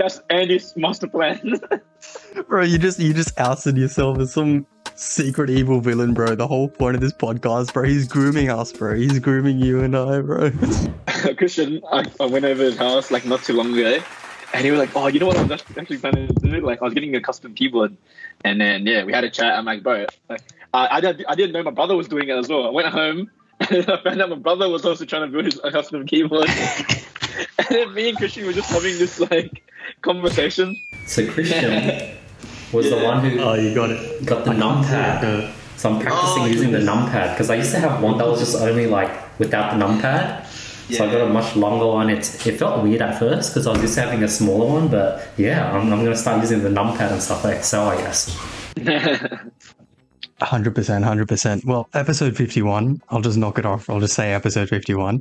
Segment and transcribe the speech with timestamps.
[0.00, 1.60] that's Andy's master plan.
[2.48, 6.34] bro, you just you just ousted yourself as some secret evil villain, bro.
[6.34, 7.84] The whole point of this podcast, bro.
[7.84, 8.96] He's grooming us, bro.
[8.96, 10.50] He's grooming you and I, bro.
[11.36, 14.02] Krishn, I, I went over his house like not too long ago,
[14.54, 16.60] and he was like, "Oh, you know what I was actually planning to do?
[16.60, 17.94] Like, I was getting a custom keyboard."
[18.42, 19.52] And then yeah, we had a chat.
[19.52, 20.42] I'm like, bro, like,
[20.72, 22.66] I, I, didn't, I didn't know my brother was doing it as well.
[22.66, 23.30] I went home
[23.70, 26.48] and I found out my brother was also trying to build his custom keyboard.
[27.58, 29.62] And then me and Krishn were just having this like
[30.02, 30.76] conversation.
[31.06, 32.16] So Krishn
[32.72, 34.24] was the one who oh, you got it.
[34.26, 35.22] got the numpad.
[35.24, 38.26] Uh, So I'm practicing Oh, using the numpad because I used to have one that
[38.26, 40.46] was just only like without the numpad.
[40.90, 42.10] So I got a much longer one.
[42.10, 45.28] It it felt weird at first because I was just having a smaller one, but
[45.38, 48.36] yeah, I'm, I'm gonna start using the numpad and stuff like Excel, I guess.
[50.42, 51.64] Hundred percent, hundred percent.
[51.66, 53.02] Well, episode fifty-one.
[53.10, 53.90] I'll just knock it off.
[53.90, 55.20] I'll just say episode fifty-one,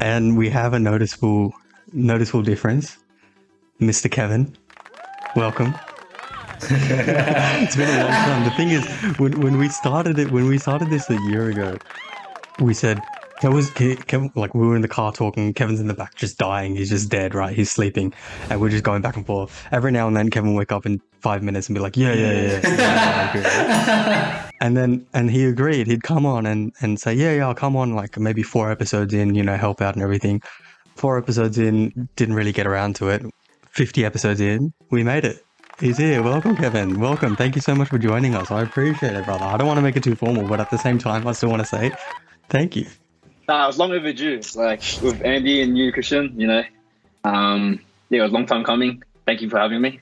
[0.00, 1.54] and we have a noticeable,
[1.92, 2.98] noticeable difference.
[3.80, 4.10] Mr.
[4.10, 4.56] Kevin,
[5.36, 5.74] welcome.
[6.62, 8.44] it's been a long time.
[8.44, 8.86] The thing is,
[9.18, 11.78] when when we started it, when we started this a year ago,
[12.58, 13.02] we said
[13.38, 13.72] Kevin was
[14.34, 15.54] like we were in the car talking.
[15.54, 16.74] Kevin's in the back, just dying.
[16.74, 17.54] He's just dead, right?
[17.54, 18.12] He's sleeping,
[18.50, 19.64] and we're just going back and forth.
[19.70, 22.14] Every now and then, Kevin will wake up in five minutes and be like, "Yeah,
[22.14, 23.32] yeah, yeah." yeah.
[23.34, 24.50] yeah.
[24.60, 25.86] and then, and he agreed.
[25.86, 29.14] He'd come on and and say, "Yeah, yeah, I'll come on." Like maybe four episodes
[29.14, 30.42] in, you know, help out and everything.
[30.96, 33.24] Four episodes in, didn't really get around to it.
[33.70, 35.44] Fifty episodes in, we made it.
[35.78, 36.24] He's here.
[36.24, 36.98] Welcome, Kevin.
[36.98, 37.36] Welcome.
[37.36, 38.50] Thank you so much for joining us.
[38.50, 39.44] I appreciate it, brother.
[39.44, 41.50] I don't want to make it too formal, but at the same time, I still
[41.50, 41.92] want to say
[42.48, 42.88] thank you.
[43.48, 44.40] Nah, it was long overdue.
[44.54, 46.62] Like with Andy and you, Krishn, you know,
[47.24, 49.02] um, yeah, it was a long time coming.
[49.24, 50.00] Thank you for having me,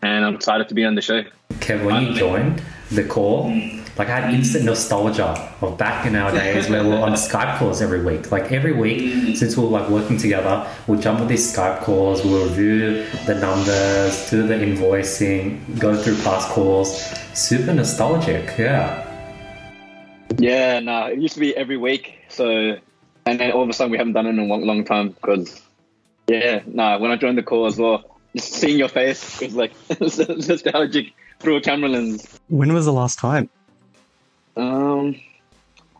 [0.00, 1.22] and I'm excited to be on the show.
[1.54, 3.50] Kev, when you joined the call,
[3.98, 7.58] like I had instant nostalgia of back in our days where we were on Skype
[7.58, 8.32] calls every week.
[8.32, 12.24] Like every week, since we were like working together, we'll jump on these Skype calls,
[12.24, 17.02] we'll review the numbers, do the invoicing, go through past calls.
[17.34, 19.07] Super nostalgic, yeah.
[20.36, 22.18] Yeah, nah, it used to be every week.
[22.28, 22.76] So,
[23.26, 25.10] and then all of a sudden we haven't done it in a long, long time
[25.10, 25.60] because,
[26.28, 29.72] yeah, nah, when I joined the call as well, just seeing your face was like
[30.00, 32.38] nostalgic through a camera lens.
[32.48, 33.48] When was the last time?
[34.56, 35.20] Um,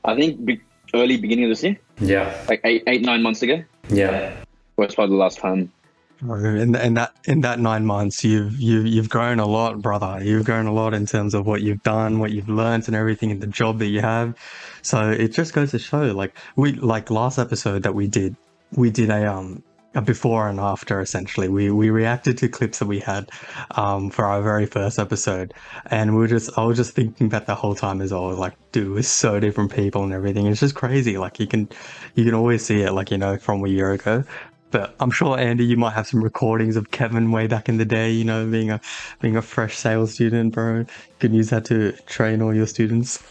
[0.05, 0.61] I think be-
[0.95, 4.35] early beginning of this year, Yeah, like eight, eight, nine months ago, yeah.
[4.77, 5.73] was probably the last time.
[6.21, 10.19] In, in that in that nine months, you've you've you've grown a lot, brother.
[10.23, 13.31] You've grown a lot in terms of what you've done, what you've learned, and everything
[13.31, 14.37] in the job that you have.
[14.83, 18.35] So it just goes to show, like we like last episode that we did,
[18.73, 19.63] we did a um
[19.95, 21.49] a before and after essentially.
[21.49, 23.31] We we reacted to clips that we had
[23.73, 25.55] um for our very first episode,
[25.87, 28.35] and we were just I was just thinking that the whole time as well.
[28.35, 30.47] Like, dude, we're so different people and everything.
[30.49, 31.17] It's just crazy.
[31.17, 31.69] Like you can
[32.17, 34.25] you can always see it, like you know, from a year ago.
[34.71, 37.85] But I'm sure Andy, you might have some recordings of Kevin way back in the
[37.85, 38.11] day.
[38.11, 38.81] You know, being a
[39.21, 40.79] being a fresh sales student, bro.
[40.79, 40.87] You
[41.19, 43.23] can use that to train all your students.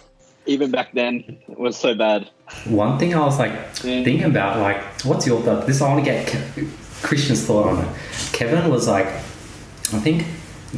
[0.46, 2.30] Even back then, it was so bad.
[2.66, 5.68] One thing I was like thinking about, like, what's your thought?
[5.68, 6.66] This I want to get Ke-
[7.04, 7.96] Krishn's thought on it.
[8.32, 10.26] Kevin was like, I think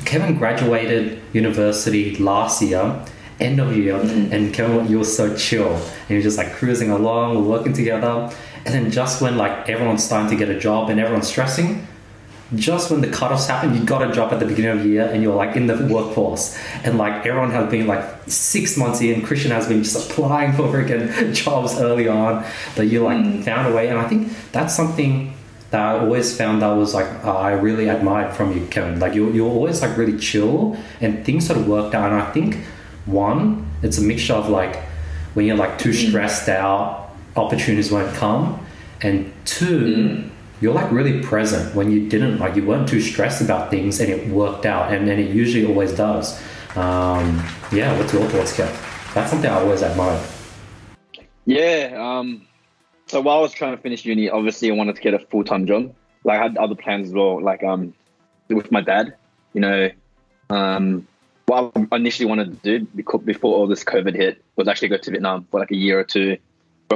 [0.06, 3.06] Kevin graduated university last year,
[3.40, 4.32] end of year, mm.
[4.32, 8.32] and Kevin, you were so chill, and you're just like cruising along, we're working together,
[8.70, 11.88] and then just when like everyone's starting to get a job and everyone's stressing,
[12.54, 15.06] just when the cutoffs happen, you got a job at the beginning of the year
[15.06, 16.56] and you're like in the workforce.
[16.84, 20.64] And like everyone has been like six months in, Krishn has been just applying for
[20.64, 23.88] freaking jobs early on but you like found a way.
[23.88, 25.34] And I think that's something
[25.72, 29.00] that I always found that was like uh, I really admired from you, Kevin.
[29.00, 32.12] Like you, you're always like really chill and things sort of worked out.
[32.12, 32.58] And I think
[33.08, 34.76] one, it's a mixture of like
[35.34, 37.09] when you're like too stressed out,
[37.40, 38.66] opportunities won't come.
[39.02, 40.30] And two,
[40.62, 44.10] you're like really present when you didn't like you weren't too stressed about things and
[44.10, 46.38] it worked out and, and it usually always does
[46.76, 47.42] um,
[47.72, 49.14] yeah what's your thoughts Kev?
[49.14, 50.22] that's something i always admire.
[51.50, 51.96] Yeah.
[51.98, 52.46] Um,
[53.08, 55.44] so while I was trying to finish uni, obviously I wanted to get a full
[55.44, 55.96] time job.
[56.24, 57.96] Like I had other plans as well, like um,
[58.50, 59.16] with my dad.
[59.54, 59.90] You know,
[60.52, 61.08] um,
[61.48, 65.10] what I initially wanted to do before all this COVID hit was actually go to
[65.10, 66.38] Vietnam for like a year or two,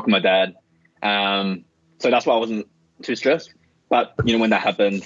[0.02, 0.56] with my dad.
[1.02, 1.66] Um,
[2.00, 2.68] so that's why I wasn't
[3.02, 3.54] too stressed.
[3.90, 5.04] But you know, when that happened,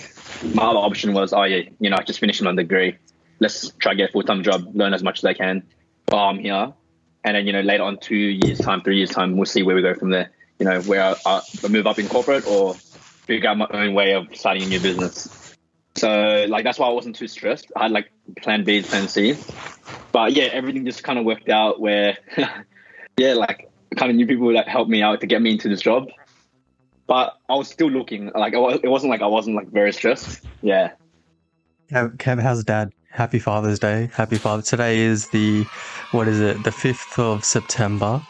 [0.54, 2.98] my other option was, oh yeah, you know, I just finished my degree.
[3.40, 5.64] Let's try get a full time job, learn as much as I can
[6.08, 6.74] while I'm here
[7.28, 9.76] and then you know later on two years time three years time we'll see where
[9.76, 13.50] we go from there you know where I, I move up in corporate or figure
[13.50, 15.56] out my own way of starting a new business
[15.96, 18.10] so like that's why i wasn't too stressed i had like
[18.42, 19.36] plan b plan c
[20.12, 22.18] but yeah everything just kind of worked out where
[23.18, 25.82] yeah like kind of new people that helped me out to get me into this
[25.82, 26.08] job
[27.08, 28.32] but I was still looking.
[28.36, 30.46] Like it wasn't like I wasn't like very stressed.
[30.62, 30.92] Yeah.
[31.90, 32.92] Kev, how's dad?
[33.10, 34.10] Happy Father's Day.
[34.14, 34.62] Happy Father.
[34.62, 35.64] Today is the,
[36.12, 36.62] what is it?
[36.64, 38.22] The 5th of September,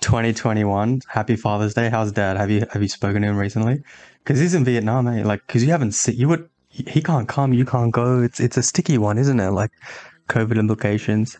[0.00, 1.00] 2021.
[1.08, 1.90] Happy Father's Day.
[1.90, 2.36] How's dad?
[2.36, 3.82] Have you, have you spoken to him recently?
[4.24, 5.24] Cause he's in Vietnam, eh?
[5.24, 8.22] Like, cause you haven't seen, you would, he he can't come, you can't go.
[8.22, 9.50] It's, it's a sticky one, isn't it?
[9.50, 9.72] Like
[10.28, 11.36] COVID implications.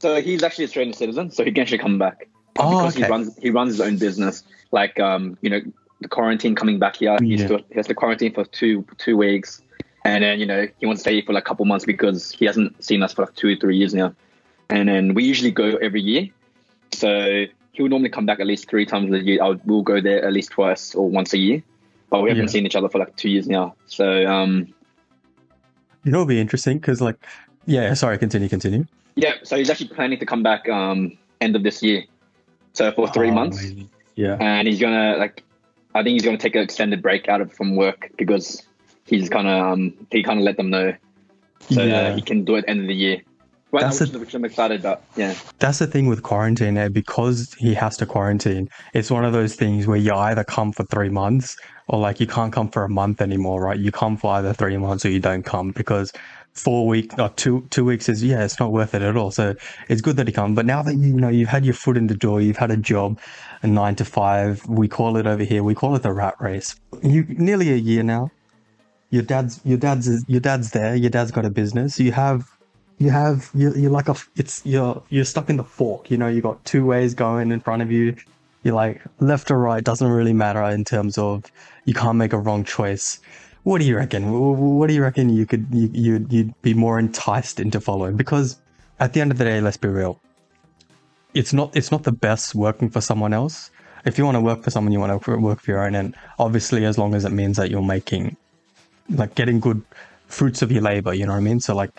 [0.00, 2.26] So he's actually an Australian citizen, so he can actually come back.
[2.58, 3.04] Oh, because okay.
[3.06, 4.42] he runs he runs his own business.
[4.72, 5.60] Like um, you know,
[6.00, 7.58] the quarantine coming back here, he's Yeah.
[7.70, 9.62] he has to quarantine for two two weeks,
[10.04, 12.44] and then you know he wants to stay for like a couple months because he
[12.44, 14.14] hasn't seen us for like two or three years now,
[14.70, 16.28] and then we usually go every year,
[16.92, 19.42] so he would normally come back at least three times a year.
[19.42, 21.62] I would, we'll go there at least twice or once a year,
[22.10, 22.50] but we haven't Yeah.
[22.50, 23.74] seen each other for like two years now.
[23.86, 24.66] So um,
[26.04, 27.16] You know, it'll be interesting because, like,
[27.66, 28.84] yeah, sorry, continue, continue.
[29.16, 32.02] yeah, so he's actually planning to come back um end of this year,
[32.78, 33.58] so for three Oh, months.
[33.58, 33.90] amazing.
[34.14, 34.36] Yeah.
[34.40, 35.42] and he's gonna like
[35.94, 38.62] I think he's gonna take an extended break out of from work because
[39.06, 40.88] he's kind of um he kind of let them know
[41.70, 42.14] so Yeah.
[42.14, 43.18] he can do it end of the year.
[43.70, 45.02] Right, That's which, the- which I'm excited about.
[45.14, 46.88] Yeah, That's the thing with quarantine, eh?
[46.88, 50.84] Because he has to quarantine, it's one of those things where you either come for
[50.84, 51.54] three months
[51.88, 53.78] or like you can't come for a month anymore, right?
[53.78, 56.12] You come for either three months or you don't come because
[56.58, 59.30] four weeks or uh, two two weeks is yeah, it's not worth it at all.
[59.30, 59.54] So
[59.88, 60.54] it's good that he come.
[60.54, 62.76] But now that you know you've had your foot in the door, you've had a
[62.76, 63.18] job,
[63.62, 66.74] a nine to five, we call it over here, we call it the rat race.
[67.02, 68.30] You nearly a year now.
[69.10, 70.94] Your dad's your dad's your dad's there.
[70.94, 71.98] Your dad's got a business.
[71.98, 72.46] You have
[72.98, 76.26] you have you're, you're like a it's you're you're stuck in the fork you know
[76.26, 78.14] you got two ways going in front of you
[78.64, 81.44] you're like left or right doesn't really matter in terms of
[81.84, 83.20] you can't make a wrong choice
[83.64, 86.62] what do you reckon Wh- wh- what do you reckon you could you, you'd, you'd
[86.62, 88.58] be more enticed into following because
[89.00, 90.20] at the end of the day let's be real
[91.34, 93.70] it's not it's not the best working for someone else
[94.04, 96.14] if you want to work for someone you want to work for your own and
[96.38, 98.36] obviously as long as it means that you're making
[99.10, 99.82] like getting good
[100.26, 101.90] fruits of your labor you know what i mean so like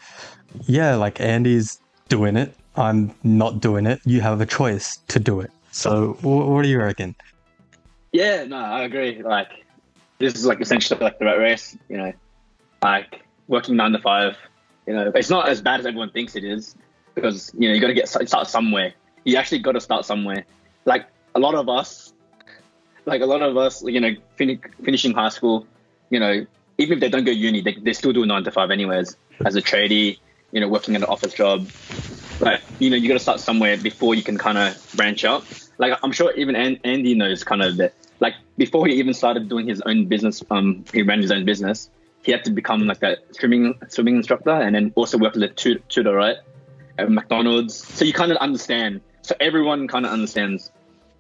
[0.66, 2.56] yeah, like Andy's doing it.
[2.76, 4.00] I'm not doing it.
[4.06, 5.52] You have a choice to do it.
[5.72, 7.16] So, wh- what do you reckon?
[8.12, 9.22] yeah, no, I agree.
[9.22, 9.50] Like
[10.20, 11.78] this is like essentially like the rat race.
[11.90, 12.14] You know,
[12.84, 14.38] like working nine to five.
[14.86, 16.76] You know, it's not as bad as everyone thinks it is
[17.16, 18.94] because you know you got to get start somewhere.
[19.24, 20.46] You actually got to start somewhere.
[20.86, 22.14] Like a lot of us,
[23.06, 25.68] like a lot of us, you know, fin- finishing high school,
[26.10, 26.46] you know,
[26.78, 29.56] even if they don't go uni, they, they still do nine to five anyways as
[29.56, 30.18] a tradie.
[30.52, 31.70] You know, working at an office job.
[32.40, 35.44] But you know, you got to start somewhere before you can kind of branch out.
[35.78, 37.94] Like I'm sure even An- Andy knows kind of that.
[38.20, 41.90] Like before he even started doing his own business, um, he ran his own business.
[42.22, 45.48] He had to become like that swimming swimming instructor, and then also work as a
[45.48, 46.38] tut- tutor, right,
[46.98, 47.76] at McDonald's.
[47.76, 49.02] So you kind of understand.
[49.22, 50.72] So everyone kind of understands.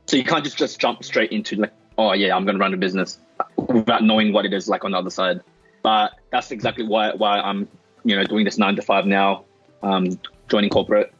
[0.07, 2.77] So you can't just just jump straight into like, oh yeah, I'm gonna run a
[2.77, 3.19] business
[3.55, 5.41] without knowing what it is like on the other side.
[5.83, 7.67] But that's exactly why why I'm
[8.03, 9.45] you know doing this nine to five now,
[9.83, 10.19] um,
[10.49, 11.13] joining corporate,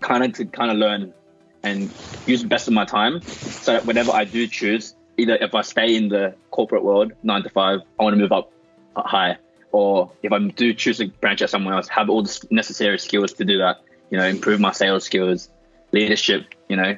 [0.00, 1.14] kind of to kind of learn
[1.62, 1.90] and
[2.26, 3.22] use the best of my time.
[3.22, 7.42] So that whenever I do choose, either if I stay in the corporate world nine
[7.42, 8.52] to five, I want to move up
[8.96, 9.36] high,
[9.72, 13.32] or if I do choose to branch out somewhere else, have all the necessary skills
[13.34, 13.80] to do that.
[14.10, 15.48] You know, improve my sales skills,
[15.92, 16.46] leadership.
[16.68, 16.96] You know,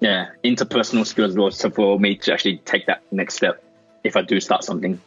[0.00, 1.50] yeah, interpersonal skills as well.
[1.50, 3.62] So for me to actually take that next step,
[4.04, 5.00] if I do start something.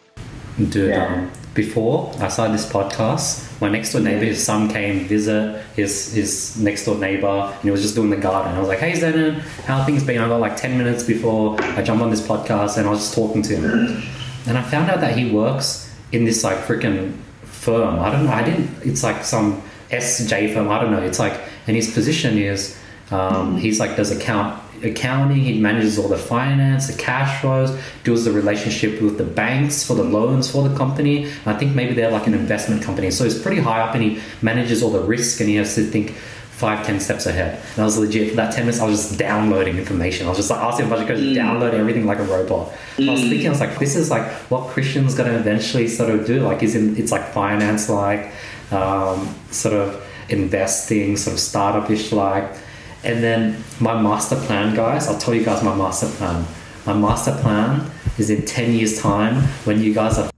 [0.57, 1.05] Dude, Yeah.
[1.05, 6.13] um, before I started this podcast, my next door neighbor, his son came visit his
[6.13, 8.53] his next door neighbor, and he was just doing the garden.
[8.55, 11.81] I was like, "Hey, Zenon, how things been?" I got like ten minutes before I
[11.81, 14.01] jump on this podcast, and I was just talking to him,
[14.47, 17.99] and I found out that he works in this like freaking firm.
[17.99, 18.31] I don't know.
[18.33, 18.69] I didn't.
[18.85, 20.69] It's like some SJ firm.
[20.69, 21.01] I don't know.
[21.01, 21.33] It's like,
[21.67, 22.77] and his position is
[23.11, 25.37] um, he's like does account accounting.
[25.37, 29.95] He manages all the finance, the cash flows, deals the relationship with the banks for
[29.95, 31.25] the loans for the company.
[31.25, 33.11] And I think maybe they're like an investment company.
[33.11, 35.83] So he's pretty high up, and he manages all the risk, and he has to
[35.83, 37.59] think five, ten steps ahead.
[37.73, 38.79] And I was legit for that ten minutes.
[38.79, 40.27] I was just downloading information.
[40.27, 42.71] I was just like asking a bunch of questions, download everything like a robot.
[42.97, 46.11] And I was thinking, I was like, this is like what Krishn's to eventually sort
[46.11, 46.41] of do.
[46.41, 48.31] Like, is in it's like finance, like
[48.71, 52.51] um, sort of investing, sort of startup-ish, like.
[53.03, 55.07] And then my master plan, guys.
[55.07, 56.45] I'll tell you guys my master plan.
[56.85, 60.29] My master plan is in ten years' time when you guys are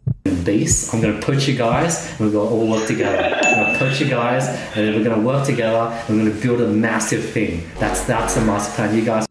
[0.44, 0.94] beasts.
[0.94, 3.18] I'm gonna put you guys, and we're gonna all work together.
[3.18, 5.92] I'm gonna put you guys, and then we're gonna work together.
[6.08, 7.70] And we're gonna build a massive thing.
[7.80, 8.96] That's that's the master plan.
[8.96, 9.26] You guys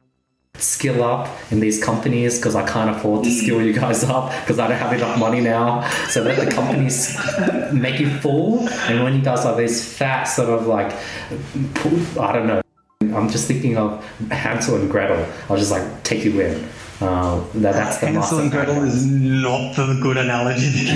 [0.56, 4.58] skill up in these companies because I can't afford to skill you guys up because
[4.58, 5.88] I don't have enough money now.
[6.08, 7.18] So let the companies
[7.72, 10.92] make you full, and when you guys are these fat sort of like,
[12.18, 12.61] I don't know.
[13.14, 15.26] I'm just thinking of Hansel and Gretel.
[15.48, 16.68] I'll just like take you in.
[17.00, 20.86] Uh, that, that's the Hansel and master Gretel is not the good analogy.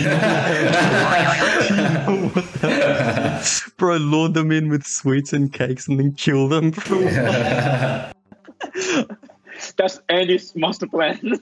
[3.76, 6.70] bro, lure them in with sweets and cakes and then kill them.
[6.70, 7.00] Bro.
[9.76, 11.40] That's Andy's master plan.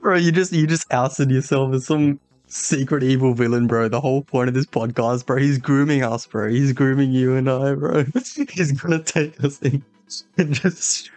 [0.00, 2.20] bro, you just you just ousted yourself as some
[2.50, 3.88] secret evil villain, bro.
[3.88, 6.48] The whole point of this podcast, bro, he's grooming us, bro.
[6.48, 8.04] He's grooming you and I, bro.
[8.14, 9.82] he's gonna take us in
[10.38, 11.10] and just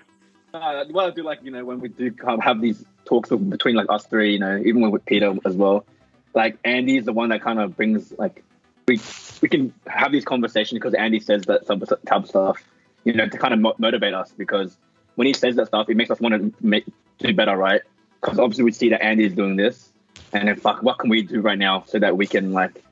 [0.53, 3.87] Uh, what I do like, you know, when we do have these talks between like
[3.89, 5.85] us three, you know, even with Peter as well.
[6.33, 8.43] Like Andy is the one that kind of brings like
[8.87, 8.99] we
[9.41, 12.63] we can have these conversations because Andy says that some type of stuff,
[13.03, 14.77] you know, to kind of mo- motivate us because
[15.15, 16.85] when he says that stuff, it makes us want to make
[17.19, 17.81] do better, right?
[18.21, 19.92] Because obviously we see that Andy is doing this,
[20.33, 22.83] and then fuck, what can we do right now so that we can like,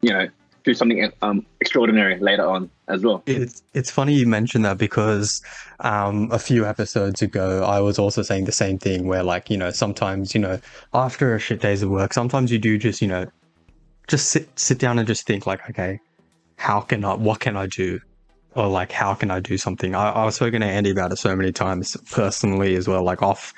[0.00, 0.28] you know,
[0.64, 3.22] do something um extraordinary later on as well.
[3.26, 5.42] It's it's funny you mentioned that because
[5.80, 9.56] um, a few episodes ago I was also saying the same thing where like you
[9.56, 10.60] know sometimes you know
[10.92, 13.26] after a shit days of work sometimes you do just you know
[14.08, 16.00] just sit sit down and just think like okay
[16.56, 18.00] how can I what can I do
[18.54, 21.16] or like how can I do something I, I was spoken to Andy about it
[21.16, 23.54] so many times personally as well like off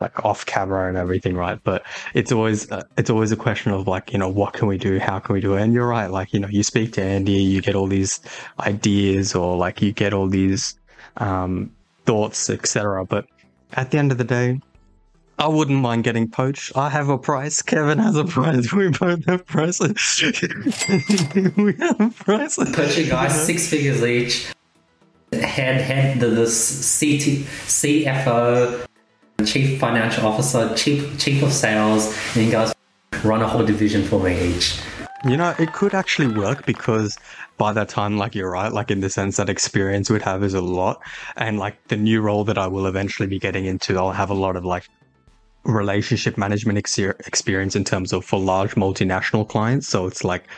[0.00, 3.86] like off camera and everything right but it's always uh, it's always a question of
[3.86, 6.10] like you know what can we do how can we do it and you're right
[6.10, 8.20] like you know you speak to Andy you get all these
[8.60, 10.78] ideas or like you get all these
[11.18, 11.70] um,
[12.06, 13.26] thoughts etc but
[13.74, 14.60] at the end of the day
[15.38, 16.76] I wouldn't mind getting poached.
[16.76, 17.62] I have a price.
[17.62, 18.74] Kevin has a price.
[18.74, 20.22] We both have prices.
[21.56, 22.76] we have prices.
[22.76, 24.52] Purchase guys, six figures each.
[25.32, 28.84] Head, head, the, the CT, CFO,
[29.44, 32.72] chief financial officer, chief, chief of sales, and you guys
[33.24, 34.80] run a whole division for me each.
[35.24, 37.18] You know, it could actually work because
[37.58, 40.54] by that time, like you're right, like in the sense that experience we'd have is
[40.54, 41.02] a lot.
[41.36, 44.34] And like the new role that I will eventually be getting into, I'll have a
[44.34, 44.88] lot of like
[45.64, 49.88] relationship management ex- experience in terms of for large multinational clients.
[49.88, 50.48] So it's like,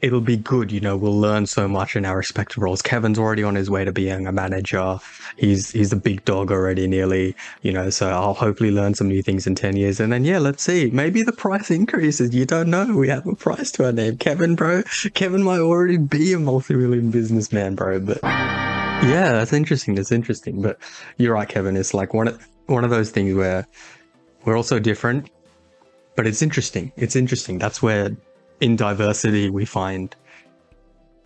[0.00, 0.72] it'll be good.
[0.72, 2.82] You know, we'll learn so much in our respective roles.
[2.82, 4.98] Kevin's already on his way to being a manager.
[5.36, 9.22] He's, he's a big dog already nearly, you know, so I'll hopefully learn some new
[9.22, 10.00] things in 10 years.
[10.00, 10.90] And then, yeah, let's see.
[10.90, 12.34] Maybe the price increases.
[12.34, 12.96] You don't know.
[12.96, 14.18] We have a price to our name.
[14.18, 14.82] Kevin, bro.
[15.14, 18.00] Kevin might already be a multi-million businessman, bro.
[18.00, 19.94] But yeah, that's interesting.
[19.94, 20.62] That's interesting.
[20.62, 20.78] But
[21.16, 21.76] you're right, Kevin.
[21.76, 23.66] It's like one of, one of those things where
[24.44, 25.30] we're all so different,
[26.16, 26.92] but it's interesting.
[26.96, 27.58] It's interesting.
[27.58, 28.16] That's where
[28.60, 30.14] in diversity we find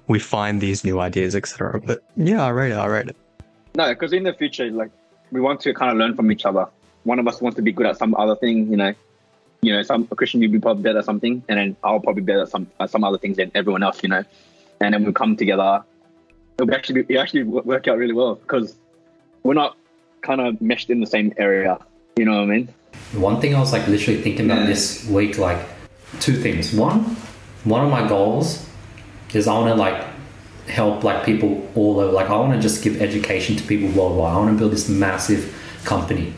[0.07, 1.81] we find these new ideas, etc.
[1.81, 2.75] But yeah, I read it.
[2.77, 3.17] I read it.
[3.75, 4.91] No, because in the future, like
[5.33, 6.67] we want to kind of learn from each other.
[7.05, 8.93] One of us wants to be good at some other thing, you know.
[9.63, 12.27] You know, some Krishn you'd be probably better at something, and then I'll probably be
[12.27, 14.23] better at some at some other things than everyone else, you know.
[14.81, 15.83] And then we come together.
[16.59, 18.77] It'll be actually it actually work out really well because
[19.43, 19.77] we're not
[20.21, 21.79] kind of meshed in the same area.
[22.17, 22.69] You know what I mean?
[23.15, 24.67] One thing I was like literally thinking about Yeah.
[24.67, 25.59] this week, like
[26.21, 26.73] two things.
[26.75, 27.01] One,
[27.65, 28.67] one of my goals
[29.33, 30.05] is I want to like
[30.69, 32.13] help like people all over.
[32.13, 34.33] Like I want to just give education to people worldwide.
[34.33, 35.55] I want to build this massive
[35.85, 36.33] company,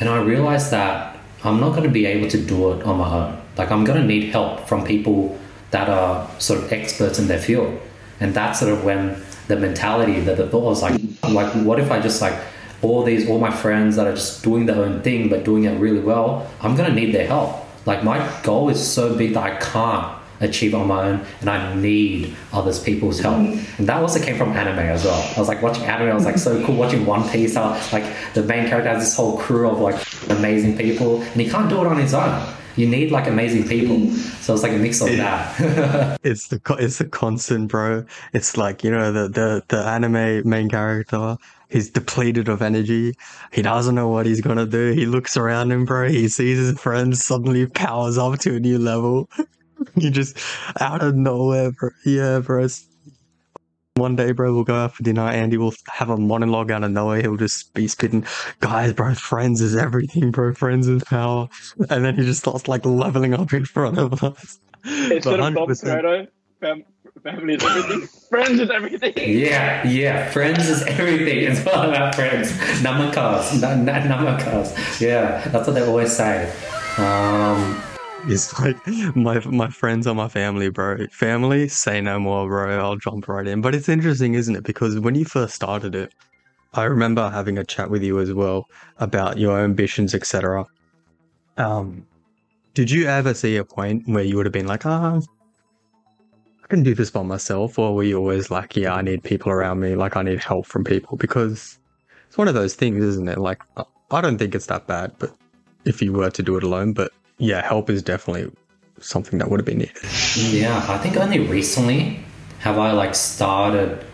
[0.00, 3.12] and I realized that I'm not going to be able to do it on my
[3.12, 3.40] own.
[3.56, 5.38] Like I'm going to need help from people
[5.70, 7.80] that are sort of experts in their field,
[8.20, 11.90] and that's sort of when the mentality that the thought was like, like what if
[11.90, 12.34] I just like
[12.84, 15.78] all these all my friends that are just doing their own thing but doing it
[15.78, 19.42] really well i'm going to need their help like my goal is so big that
[19.42, 23.36] i can't achieve on my own and i need others people's help.
[23.36, 23.78] Mm-hmm.
[23.78, 25.32] And that also came from anime as well.
[25.36, 28.04] I was like watching anime i was like so cool watching one piece how like
[28.34, 29.96] the main character has this whole crew of like
[30.30, 32.54] amazing people and he can't do it on his own.
[32.76, 33.96] You need like amazing people.
[33.96, 34.42] Mm-hmm.
[34.42, 36.18] So it's like a mix of that.
[36.24, 38.04] It's the it's the constant, bro.
[38.32, 41.36] It's like you know the the the anime main character.
[41.70, 43.14] He's depleted of energy.
[43.52, 44.92] He doesn't know what he's gonna do.
[44.92, 46.08] He looks around him, bro.
[46.08, 49.28] He sees his friends suddenly powers up to a new level.
[49.96, 50.38] you just
[50.80, 51.90] out of nowhere, bro.
[52.04, 52.68] Yeah, bro.
[53.96, 55.22] One day, bro, we'll go out for dinner.
[55.22, 57.20] Andy will have a monologue out of nowhere.
[57.22, 58.26] He'll just be spitting,
[58.58, 60.52] guys, bro, friends is everything, bro.
[60.52, 61.48] Friends is power.
[61.90, 64.58] And then he just starts like leveling up in front of us.
[64.84, 65.84] Instead But of Bob 100%.
[65.84, 66.28] Pareto,
[66.60, 66.84] fam-
[67.24, 68.08] family is everything.
[68.28, 69.14] Friends is everything.
[69.16, 70.30] Yeah, yeah.
[70.30, 71.38] Friends is everything.
[71.38, 72.52] It's all about friends.
[72.82, 73.60] Number Namakas.
[73.60, 75.00] Na- na- namakas.
[75.00, 76.52] Yeah, that's what they always say.
[76.98, 77.80] Um,
[78.26, 78.76] It's like
[79.16, 81.06] my my friends are my family, bro.
[81.10, 82.78] Family, say no more, bro.
[82.78, 83.60] I'll jump right in.
[83.62, 84.64] But it's interesting, isn't it?
[84.64, 86.12] Because when you first started it,
[86.74, 88.66] I remember having a chat with you as well
[88.98, 90.66] about your ambitions, etc.
[91.56, 92.06] Um,
[92.74, 95.20] did you ever see a point where you would have been like, ah, I
[96.74, 99.80] can do this by myself, or were you always like, yeah, I need people around
[99.80, 101.16] me, like I need help from people?
[101.16, 101.78] Because
[102.26, 103.38] it's one of those things, isn't it?
[103.38, 103.62] Like
[104.10, 105.34] I don't think it's that bad, but
[105.84, 108.50] if you were to do it alone, but yeah, help is definitely
[109.00, 109.96] something that would have been needed.
[110.36, 112.18] Yeah, I think only recently
[112.58, 114.04] have I like started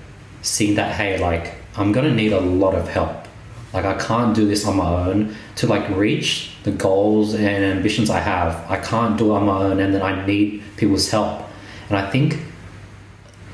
[0.43, 3.27] seeing that hey, like I'm gonna need a lot of help.
[3.73, 8.11] Like I can't do this on my own to like reach the goals and ambitions
[8.11, 8.71] I have.
[8.71, 11.43] I can't do it on my own, and then I need people's help.
[11.89, 12.39] And I think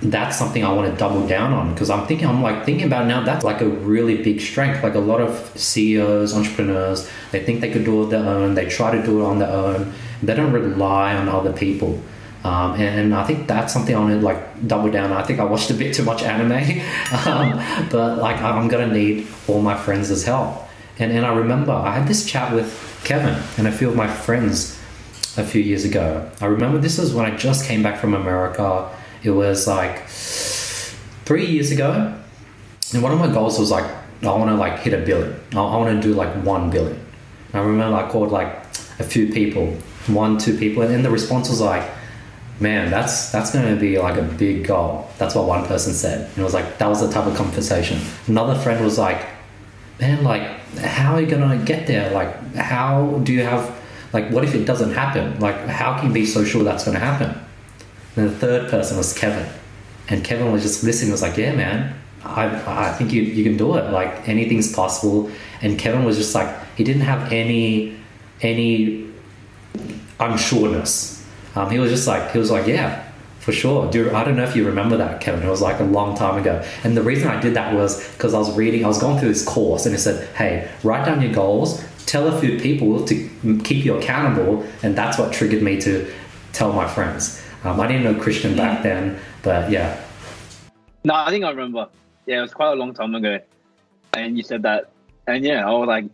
[0.03, 3.07] that's something I want to double down on because I'm thinking I'm like thinking about
[3.07, 4.83] now that's like a really big strength.
[4.83, 8.55] Like a lot of CEOs, entrepreneurs, they think they could do it their own.
[8.55, 9.93] They try to do it on their own.
[10.23, 12.03] They don't rely on other people.
[12.45, 15.13] Um, and, and, I think that's something I want to like double down.
[15.13, 16.53] I think I watched a bit too much anime,
[17.27, 20.63] um, but like I'm gonna need all my friends' help.
[20.99, 24.07] And and I remember I had this chat with Kevin and a few of my
[24.07, 24.79] friends
[25.37, 26.31] a few years ago.
[26.41, 28.91] I remember this was when I just came back from America.
[29.23, 32.15] It was like three years ago,
[32.93, 33.85] and one of my goals was like
[34.23, 35.39] I want to like hit a billion.
[35.53, 36.99] I, want to do like one billion.
[37.53, 38.49] And I remember I called like
[38.99, 39.73] a few people,
[40.07, 41.89] one two people, and, and the response was like
[42.61, 45.09] man, that's that's going to be like a big goal.
[45.19, 46.29] That's what one person said.
[46.31, 48.01] And it was like that was the type of conversation.
[48.27, 49.25] Another friend was like,
[50.01, 50.43] man, like
[50.79, 52.11] how are you going to get there?
[52.11, 53.75] Like how do you have
[54.13, 55.39] like what if it doesn't happen?
[55.41, 57.41] Like how can you be so sure that's going to happen?
[58.17, 59.49] And the third person was Kevin,
[60.09, 61.13] and Kevin was just listening.
[61.13, 61.99] Was like, yeah, man.
[62.25, 63.93] I, I think you, you can do it.
[63.93, 65.31] Like anything's possible.
[65.63, 67.97] And Kevin was just like he didn't have any
[68.41, 69.09] any
[70.19, 71.17] unsureness
[71.57, 73.03] um, he was just like, he was like, yeah,
[73.41, 73.91] for sure.
[73.91, 75.43] Do I don't know if you remember that, Kevin.
[75.43, 76.63] It was like a long time ago.
[76.85, 79.31] And the reason I did that was because I was reading, I was going through
[79.31, 83.61] this course, and it said, hey, write down your goals, tell a few people to
[83.65, 86.13] keep you accountable, and that's what triggered me to
[86.53, 87.43] tell my friends.
[87.67, 90.01] Um, I didn't know Krishn back then, but yeah.
[91.03, 91.89] No, I think I remember.
[92.25, 93.41] Yeah, it was quite a long time ago,
[94.13, 94.91] and you said that,
[95.27, 96.05] and yeah, I was like,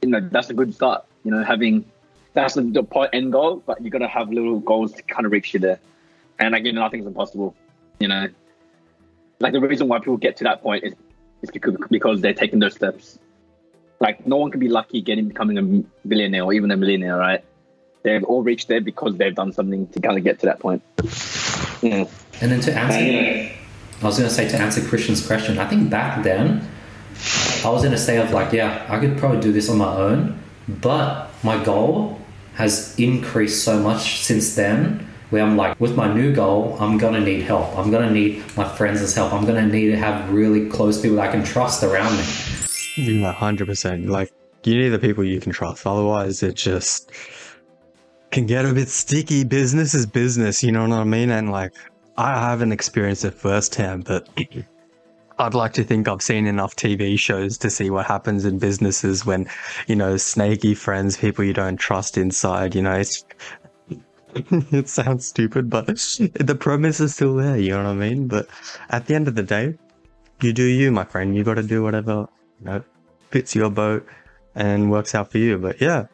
[0.00, 1.04] you know, that's a good start.
[1.22, 1.84] You know, having
[2.32, 5.26] that's the, the point end goal, but you got to have little goals to kind
[5.26, 5.78] of reach you there.
[6.38, 7.54] And again, nothing's impossible.
[8.00, 8.28] You know,
[9.40, 10.94] like the reason why people get to that point is
[11.42, 13.18] is because, because they're taking those steps.
[14.00, 17.44] Like no one can be lucky getting becoming a billionaire or even a millionaire, right?
[18.04, 20.82] They've all reached there because they've done something to kind of get to that point.
[21.82, 22.04] Yeah.
[22.40, 23.52] And then to answer, yeah.
[24.02, 26.68] I was going to say to answer Krishn's question, I think back then
[27.64, 29.96] I was in a state of like, yeah, I could probably do this on my
[29.96, 30.38] own,
[30.68, 32.20] but my goal
[32.54, 37.20] has increased so much since then where I'm like, with my new goal, I'm gonna
[37.20, 37.76] need help.
[37.76, 39.32] I'm gonna need my friends' help.
[39.32, 42.24] I'm gonna need to have really close people I can trust around me.
[42.96, 44.06] Yeah, hundred percent.
[44.06, 44.30] Like
[44.62, 45.86] you need the people you can trust.
[45.86, 47.10] Otherwise, it just
[48.34, 49.44] can get a bit sticky.
[49.44, 50.60] Business is business.
[50.60, 51.30] You know what I mean?
[51.30, 51.72] And like,
[52.16, 54.28] I haven't experienced it firsthand, but
[55.38, 59.24] I'd like to think I've seen enough TV shows to see what happens in businesses
[59.24, 59.46] when,
[59.86, 63.24] you know, snaky friends, people you don't trust inside, you know, it's,
[64.34, 65.86] it sounds stupid, but
[66.34, 68.26] the premise is still there, you know what I mean?
[68.26, 68.48] But
[68.90, 69.78] at the end of the day,
[70.40, 71.36] you do you, my friend.
[71.36, 72.26] You got to do whatever,
[72.58, 72.82] you know,
[73.30, 74.04] fits your boat
[74.56, 75.56] and works out for you.
[75.56, 76.06] But yeah,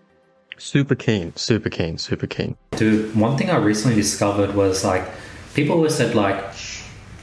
[0.61, 2.57] super keen, super keen, super keen.
[2.73, 5.09] Dude, one thing I recently discovered was like,
[5.55, 6.39] people always said like,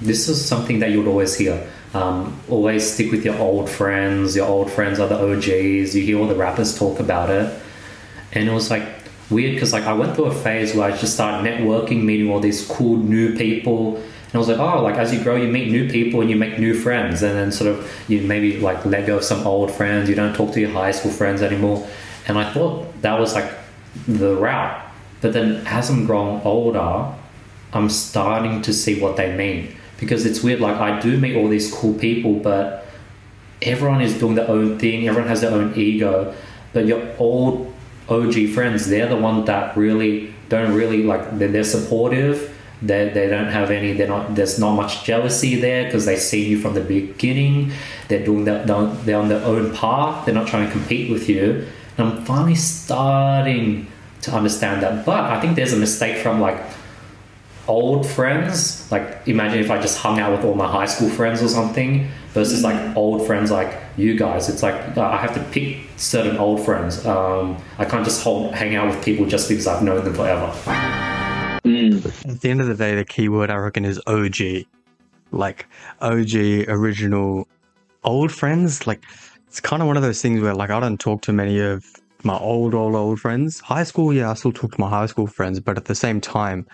[0.01, 4.35] this is something that you would always hear um, always stick with your old friends.
[4.35, 5.95] Your old friends are the OGs.
[5.95, 7.53] You hear all the rappers talk about it,
[8.33, 8.83] and it was like
[9.29, 12.39] weird because like I went through a phase where I just started networking, meeting all
[12.39, 13.97] these cool new people.
[13.97, 16.35] And I was like, oh, like as you grow, you meet new people and you
[16.35, 19.71] make new friends, and then sort of you maybe like let go of some old
[19.71, 20.09] friends.
[20.09, 21.87] You don't talk to your high school friends anymore.
[22.27, 23.51] And I thought that was like
[24.07, 24.83] the route.
[25.21, 27.13] But then as I'm growing older,
[27.73, 30.59] I'm starting to see what they mean because it's weird.
[30.59, 32.85] Like I do meet all these cool people, but
[33.61, 35.07] everyone is doing their own thing.
[35.07, 36.35] Everyone has their own ego.
[36.73, 37.73] But your old
[38.09, 41.37] OG friends, they're the ones that really don't really like.
[41.37, 42.53] They're, they're supportive.
[42.79, 43.93] They, they don't have any.
[43.93, 44.35] They're not.
[44.35, 47.71] There's not much jealousy there because they see you from the beginning.
[48.07, 48.67] They're doing that.
[48.67, 50.25] They're on their own path.
[50.25, 51.65] They're not trying to compete with you.
[51.97, 53.87] And I'm finally starting
[54.21, 55.05] to understand that.
[55.05, 56.59] But I think there's a mistake from like
[57.67, 61.41] old friends, like imagine if I just hung out with all my high school friends
[61.41, 64.47] or something, versus like old friends like you guys.
[64.49, 67.05] It's like uh, I have to pick certain old friends.
[67.05, 70.51] Um, I can't just hold, hang out with people just because I've known them forever.
[71.65, 72.05] Mm.
[72.29, 74.65] At the end of the day, the key word I reckon is OG.
[75.31, 75.67] Like
[76.01, 76.35] OG,
[76.69, 77.47] original,
[78.03, 78.87] old friends.
[78.87, 79.03] Like
[79.47, 81.85] it's kind of one of those things where like I don't talk to many of
[82.23, 83.59] my old, old, old friends.
[83.59, 86.19] High school, yeah, I still talk to my high school friends, but at the same
[86.19, 86.65] time,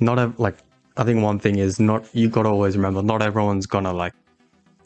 [0.00, 0.56] not a, like
[0.96, 4.14] I think one thing is not you got to always remember not everyone's gonna like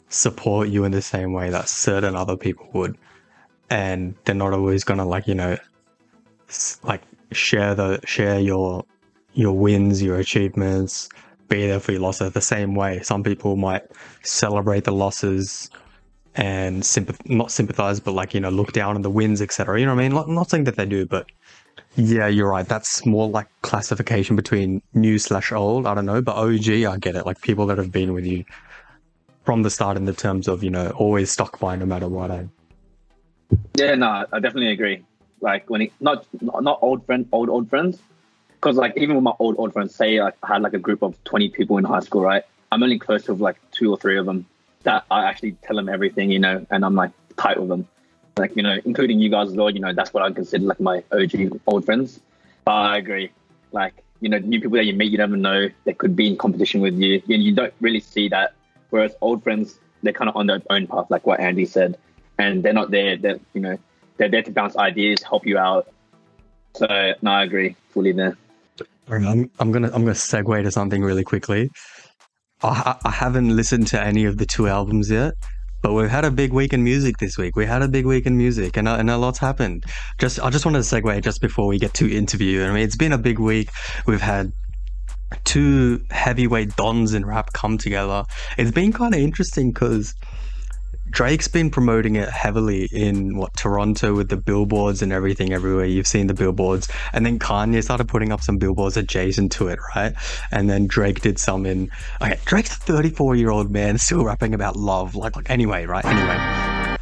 [0.09, 2.97] support you in the same way that certain other people would.
[3.71, 5.57] and they're not always gonna like you know
[6.83, 8.85] like share the share your
[9.33, 11.07] your wins your achievements
[11.47, 13.83] be there for your losses the same way some people might
[14.23, 15.69] celebrate the losses
[16.35, 19.85] and sympath- not sympathize but like you know look down on the wins etc you
[19.85, 20.15] know what i mean?
[20.15, 21.25] Not, not saying that they do but
[21.95, 22.67] yeah you're right.
[22.67, 25.85] That's more like classification between new slash old.
[25.85, 27.25] I don't know but og i get it.
[27.25, 28.45] Like people that have been with you
[29.43, 32.31] from the start in the terms of you know always stuck by no matter what
[32.31, 32.43] eh?
[33.75, 35.03] Yeah, no, I definitely agree.
[35.41, 37.99] Like when it not not old friend, old old friends,
[38.51, 41.01] because like even with my old old friends, say like, I had like a group
[41.01, 42.43] of twenty people in high school, right?
[42.71, 44.45] I'm only close to like two or three of them
[44.83, 47.87] that I actually tell them everything, you know, and I'm like tight with them,
[48.37, 49.69] like you know, including you guys as well.
[49.69, 52.19] You know, that's what I consider like my OG old friends.
[52.65, 53.31] But I agree,
[53.71, 56.37] like you know, new people that you meet, you never know they could be in
[56.37, 58.53] competition with you, and you don't really see that.
[58.89, 61.97] Whereas old friends, they're kind of on their own path, like what Andy said
[62.41, 63.77] and they're not there that you know
[64.17, 65.87] they're there to bounce ideas help you out
[66.75, 68.37] so no i agree fully there
[69.09, 71.69] I'm, I'm gonna I'm gonna segue to something really quickly.
[72.63, 75.33] I, I haven't listened to any of the two albums yet,
[75.81, 77.55] but we've had a big week in music this week.
[77.55, 79.85] We had a big week in music, and a, and a lot's happened.
[80.19, 82.63] Just I just wanted to segue just before we get to interview.
[82.63, 83.69] I mean, it's been a big week.
[84.05, 84.51] We've had
[85.43, 88.25] two heavyweight dons in rap come together.
[88.57, 90.13] It's been kind of interesting because
[91.11, 95.83] Drake's been promoting it heavily in what Toronto with the billboards and everything everywhere.
[95.83, 99.77] You've seen the billboards, and then Kanye started putting up some billboards adjacent to it,
[99.93, 100.13] right?
[100.51, 101.91] And then Drake did some in.
[102.21, 105.13] Okay, Drake's a 34 year old man still rapping about love.
[105.13, 106.05] Like, like anyway, right?
[106.05, 106.37] Anyway,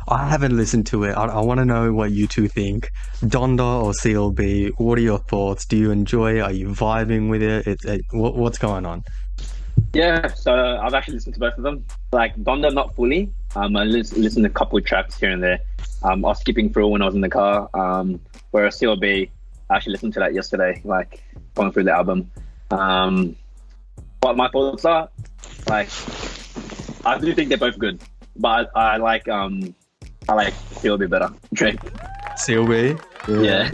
[0.07, 1.11] I haven't listened to it.
[1.11, 2.91] I, I want to know what you two think.
[3.21, 4.71] Donda or CLB?
[4.79, 5.65] What are your thoughts?
[5.65, 6.37] Do you enjoy?
[6.37, 6.39] it?
[6.39, 7.67] Are you vibing with it?
[7.67, 9.03] it, it what, what's going on?
[9.93, 13.83] yeah so i've actually listened to both of them like donda not fully um i
[13.83, 15.59] lis- listened to a couple of tracks here and there.
[16.03, 18.19] Um i was skipping through when i was in the car um
[18.51, 19.29] whereas clb
[19.69, 21.23] i actually listened to that yesterday like
[21.55, 22.31] going through the album.
[22.71, 23.35] Um
[24.21, 25.09] what my thoughts are
[25.67, 25.89] like
[27.05, 28.01] i do think they're both good
[28.35, 29.73] but i, I like um
[30.27, 31.79] i like clb better drake
[32.39, 32.99] CLB?
[33.27, 33.69] yeah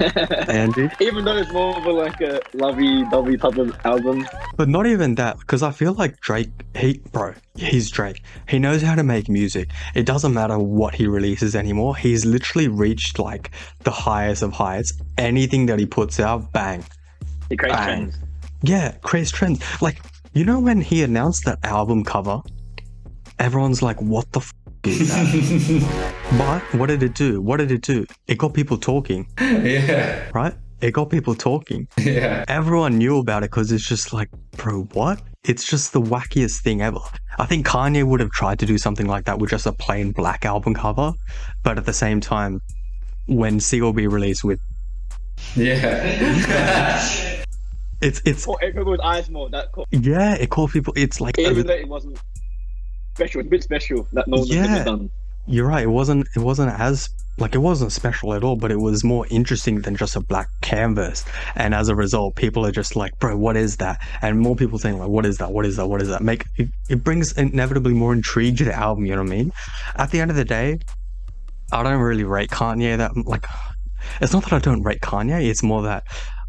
[0.50, 0.90] Andy?
[1.00, 5.16] even though it's more of a like a lovey-dovey type of album But not even
[5.16, 8.22] that, because I feel like Drake, he, bro, he's Drake.
[8.48, 9.70] He knows how to make music.
[9.94, 11.96] It doesn't matter what he releases anymore.
[11.98, 13.52] He's literally reached like
[13.84, 14.94] the highest of heights.
[15.18, 16.84] Anything that he puts out, bang.
[17.50, 17.86] he creates Bang.
[18.12, 18.18] trends
[18.64, 19.62] Yeah, creates trends.
[19.82, 20.02] Like,
[20.34, 22.40] you know, when he announced that album cover,
[23.40, 24.52] everyone's like, what the f
[24.88, 26.22] is that?
[26.38, 27.42] but what did it do?
[27.42, 28.06] What did it do?
[28.28, 30.54] It got people talking, yeah, right?
[30.82, 31.88] It got people talking.
[31.98, 35.22] yeah, everyone knew about it because it's just like, bro, what?
[35.44, 37.00] It's just the wackiest thing ever.
[37.38, 40.12] I think Kanye would have tried to do something like that with just a plain
[40.12, 41.14] black album cover,
[41.64, 42.62] but at the same time,
[43.28, 44.60] when CLB released with
[45.56, 47.44] yeah.
[48.02, 49.86] it's it's or everyone with eyes more that cool.
[49.92, 50.94] yeah, it called people.
[50.96, 52.20] It's like even though it wasn't
[53.16, 54.76] special, it's a bit special that no one has Yeah.
[54.76, 55.10] ever done.
[55.48, 55.84] you're right.
[55.84, 59.28] It wasn't it wasn't as like it wasn't special at all, but it was more
[59.30, 61.24] interesting than just a black canvas.
[61.56, 64.00] And as a result, people are just like, bro, what is that?
[64.22, 65.52] And more people saying like, what is that?
[65.52, 65.88] What is that?
[65.88, 66.22] What is that?
[66.24, 69.06] Make it, it brings inevitably more intrigue to the album.
[69.06, 69.52] You know what I mean?
[69.96, 70.80] At the end of the day,
[71.72, 73.46] I don't really rate Kanye that like.
[74.22, 75.48] It's not that I don't rate Kanye.
[75.50, 76.04] It's more that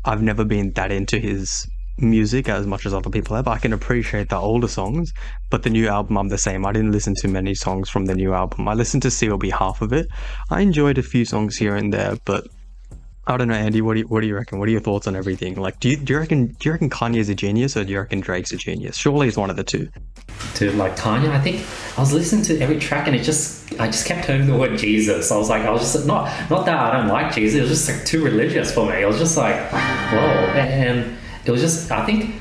[0.05, 1.67] I've never been that into his
[1.99, 3.49] music as much as other people have.
[3.49, 5.13] I can appreciate the older songs,
[5.51, 6.67] but the new album, I'm the same.
[6.67, 8.69] I didn't listen to many songs from the new album.
[8.69, 10.09] I listened to CLB half of it.
[10.51, 12.47] I enjoyed a few songs here and there, but
[13.29, 13.81] I don't know, Andy.
[13.81, 14.61] What do you, what do you reckon?
[14.61, 15.57] What are your thoughts on everything?
[15.57, 17.99] Like, do you, do you reckon do you reckon Kanye's a genius or do you
[17.99, 18.97] reckon Drake's a genius?
[18.97, 19.89] Surely it's one of the two.
[20.55, 21.29] to like Kanye.
[21.31, 21.67] I think
[21.99, 24.79] I was listening to every track and it just I just kept hearing the word
[24.79, 25.33] Jesus.
[25.33, 27.59] I was like I was just not not that I don't like Jesus.
[27.59, 29.03] It was just like too religious for me.
[29.03, 32.35] It was just like whoa, and it was just I think.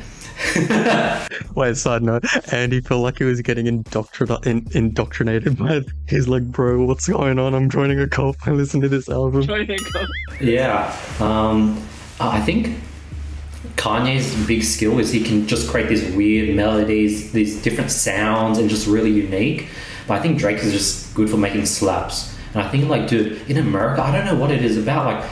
[1.55, 5.81] Wait, side note, Andy felt like he was getting indoctrin- in, indoctrinated by.
[6.09, 7.55] He's like, bro, what's going on?
[7.55, 8.35] I'm joining a cult.
[8.45, 9.47] I listen to this album.
[10.41, 11.81] Yeah, um,
[12.19, 12.77] I think
[13.77, 18.69] Kanye's big skill is he can just create these weird melodies, these different sounds, and
[18.69, 19.67] just really unique.
[20.07, 22.35] But I think Drake is just good for making slaps.
[22.53, 25.05] And I think, like, dude, in America, I don't know what it is about.
[25.05, 25.31] Like, Dr-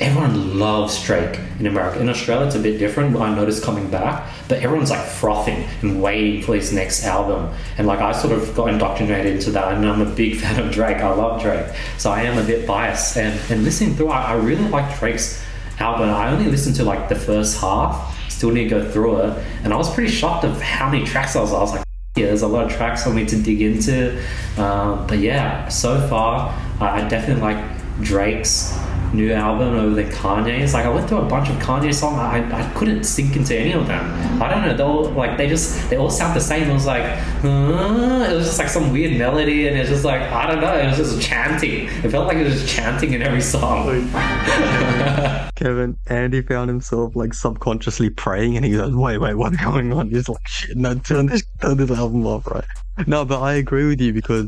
[0.00, 1.98] everyone loves Drake in America.
[1.98, 3.16] In Australia, it's a bit different.
[3.16, 7.52] I noticed coming back, but everyone's like frothing and waiting for his next album.
[7.78, 9.72] And like, I sort of got indoctrinated into that.
[9.74, 10.98] And I'm a big fan of Drake.
[10.98, 13.16] I love Drake, so I am a bit biased.
[13.16, 15.42] And and listening through, I, I really like Drake's
[15.78, 16.10] album.
[16.10, 18.12] I only listened to like the first half.
[18.30, 21.32] Still need to go through it, and I was pretty shocked of how many tracks
[21.32, 21.52] there was.
[21.52, 21.84] I was like,
[22.16, 24.20] yeah, there's a lot of tracks for me to dig into.
[24.58, 27.64] Um, but yeah, so far, I, I definitely like
[28.00, 28.76] Drake's
[29.14, 30.74] new album over the Kanye's.
[30.74, 33.72] Like I went through a bunch of Kanye songs, I, I couldn't sink into any
[33.72, 34.42] of them.
[34.42, 34.76] I don't know.
[34.76, 36.68] They all like they just they all sound the same.
[36.68, 37.04] It was like
[37.44, 40.74] uh, it was just like some weird melody, and it's just like I don't know.
[40.74, 41.86] It was just chanting.
[41.88, 44.10] It felt like it was chanting in every song.
[45.56, 50.10] Kevin, Andy found himself like subconsciously praying, and he goes, "Wait, wait, what's going on?"
[50.10, 52.64] He's like, "Shit, no, turn this, turn this album off, right?"
[53.06, 54.46] No, but I agree with you because,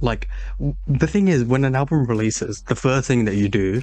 [0.00, 0.28] like,
[0.86, 3.82] the thing is, when an album releases, the first thing that you do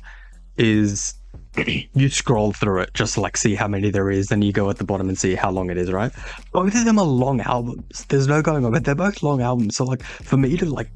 [0.57, 1.13] is
[1.93, 4.69] you scroll through it just to like see how many there is, then you go
[4.69, 6.11] at the bottom and see how long it is, right?
[6.51, 8.05] Both of them are long albums.
[8.09, 9.75] There's no going on, but they're both long albums.
[9.75, 10.89] So like, for me to like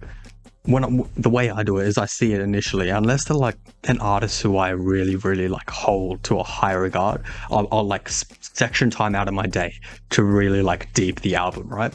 [0.66, 3.58] when I'm, the way I do it is I see it initially, unless they're like
[3.86, 8.08] an artist who I really, really like hold to a high regard, I'll, I'll like
[8.08, 9.74] s- section time out of my day
[10.12, 11.94] to really like deep the album, right?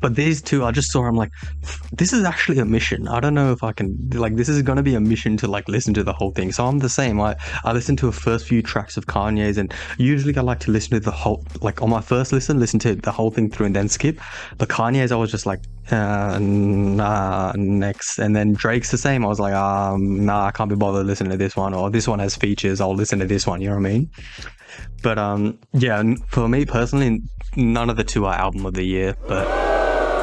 [0.00, 1.04] But these two, I just saw.
[1.04, 1.30] I'm like,
[1.92, 3.06] this is actually a mission.
[3.08, 4.36] I don't know if I can like.
[4.36, 6.52] This is to be a mission to like listen to the whole thing.
[6.52, 7.20] So I'm the same.
[7.20, 10.70] I I listen to the first few tracks of Kanye's, and usually I like to
[10.70, 13.66] listen to the whole like on my first listen, listen to the whole thing through
[13.66, 14.18] and then skip.
[14.58, 15.60] But Kanye's, I was just like,
[15.90, 18.18] uh, nah, next.
[18.18, 19.24] And then Drake's the same.
[19.24, 22.08] I was like, um, nah, I can't be bothered listening to this one, or this
[22.08, 22.80] one has features.
[22.80, 23.60] I'll listen to this one.
[23.60, 24.10] You know what I mean?
[25.02, 27.20] But um, yeah, for me personally,
[27.56, 29.79] none of the two are album of the year, but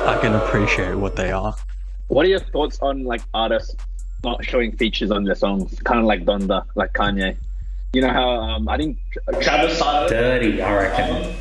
[0.08, 1.54] I can appreciate what they are.
[2.08, 3.76] What are your thoughts on like artists
[4.24, 7.36] not showing features on their songs, kind of like Donda, like Kanye?
[7.92, 8.98] You know how um, I think
[9.42, 11.36] Travis started Dirty, I reckon.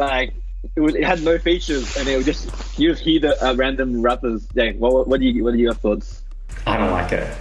[0.00, 0.34] like
[0.74, 3.54] it was it had no features and it was just you just hear the uh,
[3.54, 4.46] random rappers.
[4.54, 6.22] Yeah, what what do you what are your thoughts?
[6.66, 7.32] I don't like it.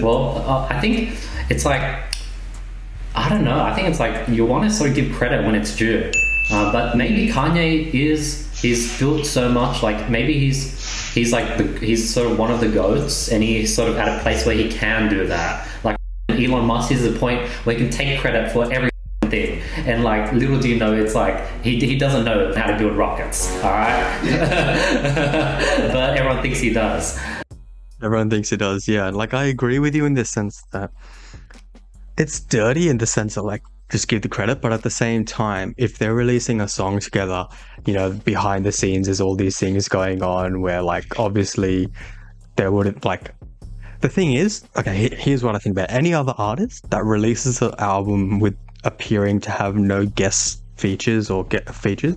[0.00, 1.16] Well, uh, I think
[1.48, 1.82] it's like
[3.14, 3.60] I don't know.
[3.60, 6.10] I think it's like you want to sort of give credit when it's due,
[6.50, 9.82] uh, but maybe Kanye is he's built so much.
[9.82, 13.88] Like maybe he's he's like he's sort of one of the goats, and he's sort
[13.88, 15.66] of at a place where he can do that.
[15.84, 15.96] Like
[16.28, 18.90] Elon Musk is the point where he can take credit for every
[19.26, 22.76] thing, and like little do you know, it's like he he doesn't know how to
[22.76, 23.50] build rockets.
[23.62, 24.20] All right,
[25.92, 27.18] but everyone thinks he does.
[28.02, 29.10] Everyone thinks he does, yeah.
[29.10, 30.90] Like I agree with you in the sense that
[32.16, 35.24] it's dirty in the sense of like just give the credit, but at the same
[35.24, 37.46] time, if they're releasing a song together,
[37.86, 41.88] you know, behind the scenes there's all these things going on where like obviously
[42.56, 43.32] there wouldn't like
[44.00, 47.72] the thing is, okay, here's what I think about any other artist that releases an
[47.78, 52.16] album with appearing to have no guest features or get features.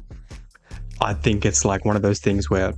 [1.01, 2.73] I think it's like one of those things where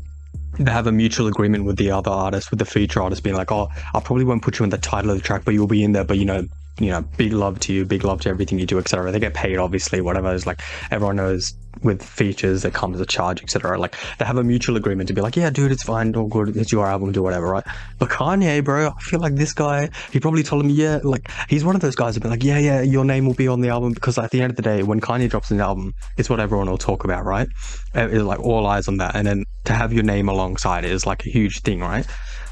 [0.58, 3.51] they have a mutual agreement with the other artist, with the feature artist being like,
[3.51, 5.84] "Oh, I probably won't put you in the title of the track, but you'll be
[5.84, 6.47] in there." But you know,
[6.79, 9.11] you know, big love to you, big love to everything you do, etc.
[9.11, 10.33] They get paid, obviously, whatever.
[10.33, 10.61] It's like
[10.91, 13.77] everyone knows with features that comes a charge, etc.
[13.79, 16.55] Like they have a mutual agreement to be like, "Yeah, dude, it's fine, all good,
[16.57, 17.63] it's your album, do whatever, right?"
[17.97, 21.63] But Kanye, bro, I feel like this guy, he probably told him, "Yeah," like he's
[21.63, 23.69] one of those guys who'd be like, "Yeah, yeah, your name will be on the
[23.69, 26.39] album," because at the end of the day, when Kanye drops an album, it's what
[26.39, 27.47] everyone will talk about, right?
[27.93, 31.05] It's like all eyes on that, and then to have your name alongside it is
[31.05, 32.05] like a huge thing, right?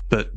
[0.10, 0.30] But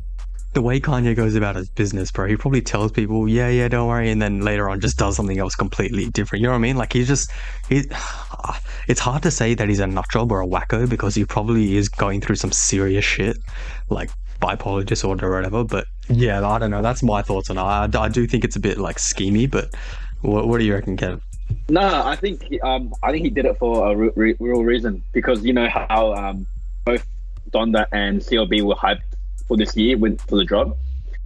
[0.57, 3.87] the way Kanye goes about his business, bro, he probably tells people, yeah, yeah, don't
[3.87, 6.41] worry, and then later on just does something else completely different.
[6.41, 6.77] You know what I mean?
[6.77, 7.29] Like he's just,
[7.69, 7.83] he,
[8.87, 11.77] it's hard to say that he's a nut job or a wacko because he probably
[11.77, 13.37] is going through some serious shit,
[13.91, 14.09] like
[14.41, 15.63] bipolar disorder or whatever.
[15.63, 16.81] But yeah, I don't know.
[16.81, 17.61] That's my thoughts on it.
[17.61, 19.75] I, I do think it's a bit like schemy, but
[20.21, 21.21] what, what do you reckon, Kev?
[21.69, 25.03] No, I think um, I think he did it for a re- re- real reason
[25.13, 26.47] because you know how um,
[26.83, 27.05] both
[27.51, 29.01] Donda and CLB were hyped
[29.47, 30.77] for this year with for the drop.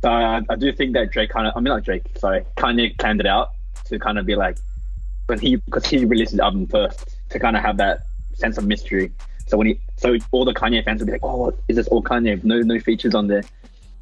[0.02, 2.98] So I, I do think that Drake kind of, I mean not Drake, sorry, Kanye
[2.98, 3.52] planned it out
[3.86, 4.58] to kind of be like,
[5.28, 8.02] but he because he released his album first to kind of have that
[8.34, 9.12] sense of mystery.
[9.48, 12.02] So when he, so all the Kanye fans will be like, oh, is this all
[12.02, 12.44] Kanye?
[12.44, 13.44] No, no features on there.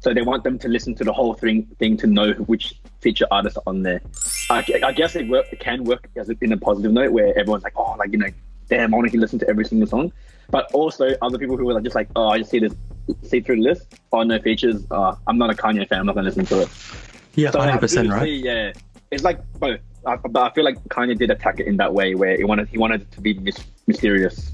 [0.00, 3.26] So they want them to listen to the whole thing, thing to know which feature
[3.30, 4.00] artists are on there.
[4.48, 7.64] I, I guess it, work, it can work as in a positive note where everyone's
[7.64, 8.28] like, oh, like you know,
[8.68, 10.12] damn, I want to listen to every single song.
[10.50, 12.74] But also other people who are just like, oh, I just see this,
[13.22, 14.00] see through the list.
[14.12, 14.84] Oh, no features.
[14.90, 16.00] Uh, I'm not a Kanye fan.
[16.00, 16.68] I'm not gonna listen to it.
[17.34, 18.28] Yeah, So hundred percent, right?
[18.28, 18.72] Yeah,
[19.10, 19.80] it's like both.
[20.06, 22.68] I, but I feel like Kanye did attack it in that way where he wanted
[22.68, 24.52] he wanted it to be mys- mysterious.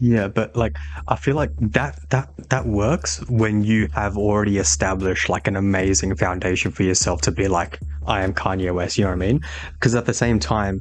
[0.00, 0.76] Yeah, but like
[1.08, 6.14] I feel like that that that works when you have already established like an amazing
[6.16, 9.40] foundation for yourself to be like I am Kanye West, you know what I mean?
[9.74, 10.80] Because at the same time,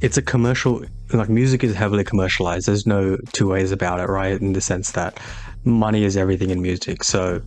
[0.00, 2.66] it's a commercial like music is heavily commercialized.
[2.66, 4.40] There's no two ways about it, right?
[4.40, 5.18] In the sense that
[5.64, 7.04] money is everything in music.
[7.04, 7.42] So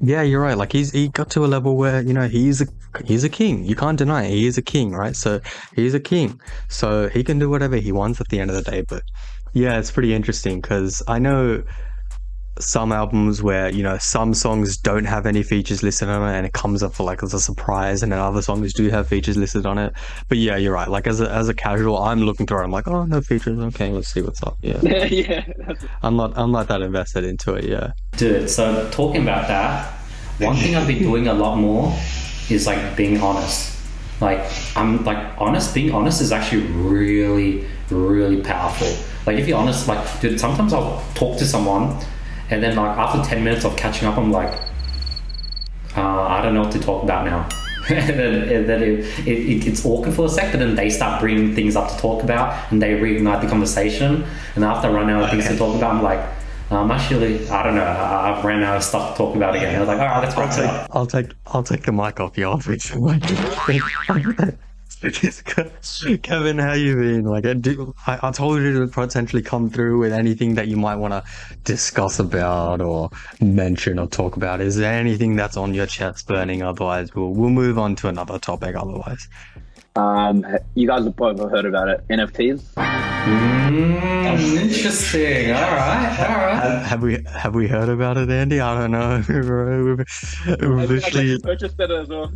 [0.00, 0.56] yeah, you're right.
[0.56, 2.66] Like he's he got to a level where you know he's a
[3.04, 3.64] he's a king.
[3.64, 4.30] You can't deny it.
[4.30, 5.16] He is a king, right?
[5.16, 5.40] So
[5.74, 6.40] he's a king.
[6.68, 8.82] So he can do whatever he wants at the end of the day.
[8.82, 9.02] But
[9.52, 11.62] yeah, it's pretty interesting because I know
[12.58, 16.46] some albums where you know some songs don't have any features listed on it and
[16.46, 19.36] it comes up for like as a surprise and then other songs do have features
[19.36, 19.92] listed on it
[20.28, 22.70] but yeah you're right like as a, as a casual i'm looking through it i'm
[22.70, 25.44] like oh no features okay let's see what's up yeah yeah.
[26.04, 29.92] I'm not i'm not that invested into it yeah Dude, so talking about that,
[30.38, 31.92] one thing I've been doing a lot more
[32.48, 33.76] is like being honest.
[34.20, 34.40] Like
[34.76, 35.74] I'm like honest.
[35.74, 38.88] Being honest is actually really, really powerful.
[39.26, 41.98] Like if you're honest, like dude, sometimes I'll talk to someone,
[42.50, 44.52] and then like after ten minutes of catching up, I'm like,
[45.96, 47.48] uh, I don't know what to talk about now.
[47.90, 50.88] and then, and then it, it, it, it's awkward for a sec, but then they
[50.88, 54.24] start bringing things up to talk about, and they reignite the conversation.
[54.54, 56.20] And after I run out of things to talk about, I'm like,
[56.70, 59.76] I'm actually, I don't know, I- I've ran out of stuff to talk about again.
[59.76, 60.88] I was like, all right, let's it up.
[60.92, 62.66] I'll take I'll take the mic off you off
[66.22, 67.24] Kevin, how you been?
[67.24, 70.76] Like, I, do, I, I told you to potentially come through with anything that you
[70.76, 71.24] might want to
[71.64, 74.60] discuss about or mention or talk about.
[74.60, 76.62] Is there anything that's on your chest burning?
[76.62, 78.76] Otherwise, we'll we'll move on to another topic.
[78.76, 79.28] Otherwise,
[79.96, 82.06] um, you guys have probably heard about it.
[82.08, 83.13] NFTs.
[83.24, 85.50] Mm, interesting.
[85.52, 86.82] All right, all right.
[86.84, 88.60] have we have we heard about it, Andy?
[88.60, 89.24] I don't know.
[89.26, 90.04] We've-
[90.66, 92.30] we've literally- purchased it as well.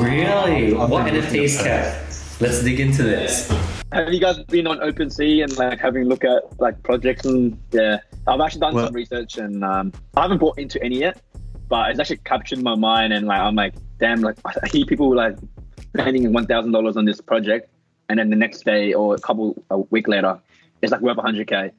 [0.00, 0.74] Really?
[0.74, 2.40] What NFTs, Kev?
[2.40, 3.48] Let's dig into this.
[3.92, 7.56] Have you guys been on OpenSea and like having a look at like projects and
[7.70, 7.98] yeah?
[8.26, 11.22] I've actually done Well- some research and um, I haven't bought into any yet,
[11.68, 15.14] but it's actually captured my mind and like I'm like, damn, like I hear people
[15.14, 15.36] like
[15.96, 17.70] spending one thousand dollars on this project,
[18.08, 20.38] and then the next day or a couple a week later,
[20.82, 21.70] it's like worth hundred k.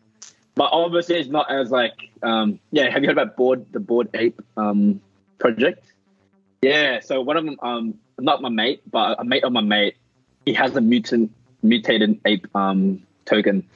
[0.55, 2.89] But obviously, it's not as like um, yeah.
[2.89, 5.01] Have you heard about board the Bored Ape um,
[5.39, 5.85] project?
[6.61, 6.99] Yeah.
[6.99, 9.95] So one of them, um, not my mate, but a mate of my mate,
[10.45, 13.67] he has a mutant mutated ape um, token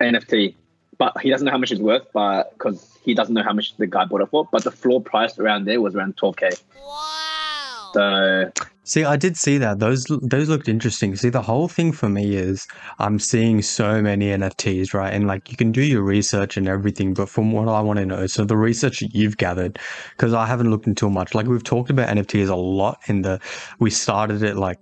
[0.00, 0.54] NFT,
[0.98, 3.76] but he doesn't know how much it's worth, but because he doesn't know how much
[3.76, 4.46] the guy bought it for.
[4.50, 6.50] But the floor price around there was around twelve k.
[6.78, 7.90] Wow.
[7.94, 8.52] So
[8.88, 9.80] See, I did see that.
[9.80, 11.16] Those those looked interesting.
[11.16, 12.68] See, the whole thing for me is
[13.00, 15.12] I'm seeing so many NFTs, right?
[15.12, 18.06] And like you can do your research and everything, but from what I want to
[18.06, 21.34] know, so the research that you've gathered, because I haven't looked into much.
[21.34, 23.40] Like we've talked about NFTs a lot in the
[23.80, 24.78] we started it like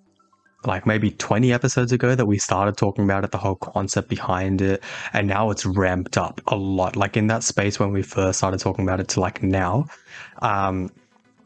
[0.66, 4.60] like maybe 20 episodes ago that we started talking about it, the whole concept behind
[4.60, 4.82] it.
[5.14, 6.94] And now it's ramped up a lot.
[6.94, 9.86] Like in that space when we first started talking about it to like now.
[10.42, 10.90] Um,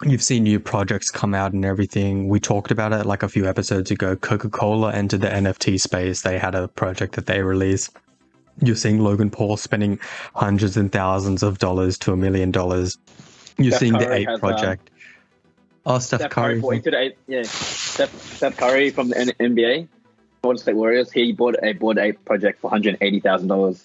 [0.04, 2.28] You've seen new projects come out and everything.
[2.28, 4.14] We talked about it like a few episodes ago.
[4.14, 6.22] Coca Cola entered the NFT space.
[6.22, 7.96] They had a project that they released.
[8.62, 9.98] You're seeing Logan Paul spending
[10.34, 12.96] hundreds and thousands of dollars to a million dollars.
[13.56, 14.90] You're Steph seeing the Curry Ape has, um, project.
[15.84, 16.60] oh, Steph, Steph Curry.
[16.60, 17.42] Curry the eight, yeah.
[17.42, 19.88] Steph, Steph Curry from the N- NBA,
[20.42, 21.10] Golden State Warriors.
[21.10, 23.84] He bought a Bored Ape project for hundred eighty thousand dollars.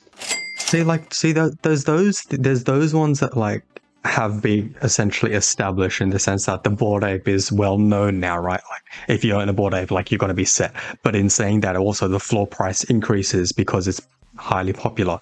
[0.58, 3.64] See, like, see, tho- there's those, there's those ones that like
[4.06, 8.38] have been essentially established in the sense that the Bored Ape is well known now,
[8.38, 8.62] right?
[8.70, 10.74] Like, if you own a Bored Ape, like you're going to be set.
[11.04, 14.02] But in saying that, also the floor price increases because it's
[14.36, 15.20] highly popular.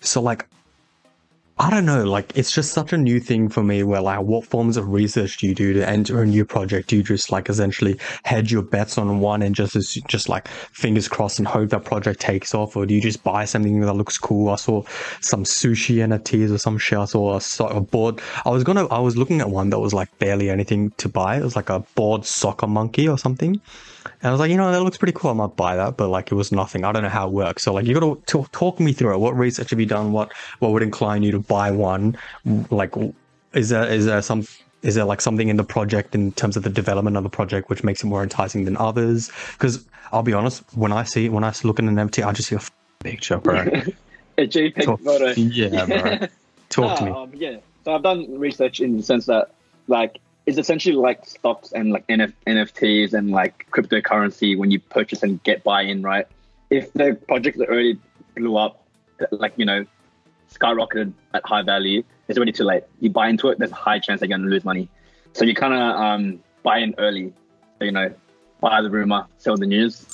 [0.00, 0.46] So, like,
[1.62, 4.44] I don't know, like it's just such a new thing for me where like what
[4.44, 6.88] forms of research do you do to enter a new project?
[6.88, 9.76] Do you just like essentially hedge your bets on one and just
[10.08, 12.76] just like fingers crossed and hope that project takes off?
[12.76, 14.48] Or do you just buy something that looks cool?
[14.48, 14.82] I saw
[15.20, 16.98] some sushi NFTs or some shit.
[16.98, 18.20] I saw a, a board.
[18.44, 21.36] I was gonna I was looking at one that was like barely anything to buy.
[21.36, 23.60] It was like a board soccer monkey or something.
[24.04, 25.30] And I was like, you know, that looks pretty cool.
[25.30, 26.84] I might buy that, but like it was nothing.
[26.84, 27.62] I don't know how it works.
[27.62, 29.18] So like, you got to talk, me through it.
[29.18, 30.12] What research have you done?
[30.12, 32.16] What what would incline you to buy one?
[32.70, 32.94] Like,
[33.52, 34.46] is there is there some
[34.82, 37.70] is there like something in the project in terms of the development of the project
[37.70, 39.30] which makes it more enticing than others?
[39.52, 42.48] Because I'll be honest, when I see when I look at an NFT, I just
[42.48, 43.64] see a f- picture, bro.
[44.38, 45.32] A JPEG Talk- photo.
[45.32, 46.26] yeah, bro.
[46.70, 47.10] Talk to me.
[47.16, 47.58] Um, yeah.
[47.84, 49.52] So I've done research in the sense that
[49.88, 55.22] like it's essentially like stocks and like NF- NFTs and like cryptocurrency when you purchase
[55.22, 56.26] and get buy-in, right?
[56.70, 57.98] If the project that already
[58.34, 58.84] blew up,
[59.30, 59.84] like you know,
[60.52, 62.84] skyrocketed at high value, it's already too late.
[63.00, 64.88] You buy into it, there's a high chance they're going to lose money.
[65.32, 67.32] So you kind of um, buy in early.
[67.78, 68.12] So, you know,
[68.60, 70.06] buy the rumor, sell the news,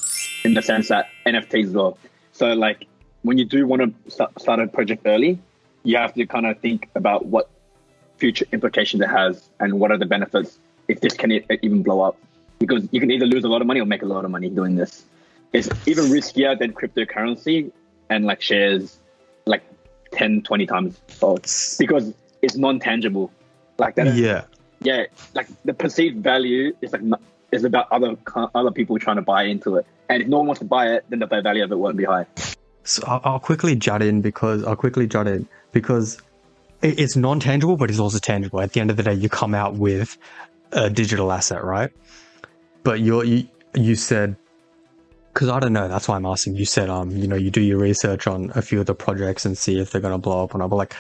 [0.45, 1.99] in the sense that NFTs as well.
[2.33, 2.87] So like
[3.23, 5.39] when you do want to start a project early,
[5.85, 7.51] you have to kind of think about what
[8.19, 10.59] future implications it has and what are the benefits
[10.89, 12.17] if this can even blow up.
[12.59, 14.51] Because you can either lose a lot of money or make a lot of money
[14.51, 15.05] doing this.
[15.53, 17.71] It's even riskier than cryptocurrency
[18.11, 18.99] and like shares
[19.47, 19.63] like
[20.13, 21.47] 10, 20 times fold
[21.79, 22.13] because
[22.43, 23.31] it's non-tangible.
[23.79, 24.15] Like that.
[24.17, 24.43] Yeah.
[24.81, 25.05] yeah,
[25.35, 27.03] like the perceived value is like
[27.53, 28.17] is about other
[28.55, 29.87] other people trying to buy into it.
[30.09, 32.05] And if no one wants to buy it, then the value of it won't be
[32.05, 32.27] high.
[32.83, 36.21] So I'll, I'll quickly jut in because I'll quickly jut in because
[36.83, 38.61] it- it's non-tangible, but it's also tangible.
[38.61, 40.17] At the end of the day, you come out with
[40.73, 41.91] a digital asset, right?
[42.85, 44.37] But you're, you you said
[45.33, 45.89] because I don't know.
[45.89, 46.57] That's why I'm asking.
[46.57, 49.45] You said um you know you do your research on a few of the projects
[49.45, 50.71] and see if they're gonna blow up or not.
[50.71, 50.95] But like,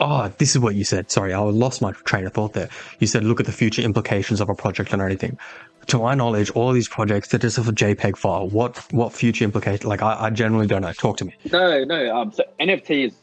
[0.00, 1.10] oh, this is what you said.
[1.10, 2.68] Sorry, I lost my train of thought there.
[2.98, 5.38] You said look at the future implications of a project and everything.
[5.86, 8.48] To my knowledge, all these projects they're just a JPEG file.
[8.48, 9.88] What what future implication?
[9.88, 10.92] Like I, I generally don't know.
[10.92, 11.34] Talk to me.
[11.50, 12.16] No, no.
[12.16, 13.14] Um, so NFTs,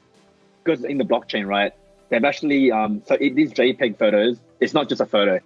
[0.64, 1.72] because in the blockchain, right?
[2.10, 4.40] They've actually um, so it, these JPEG photos.
[4.60, 5.40] It's not just a photo.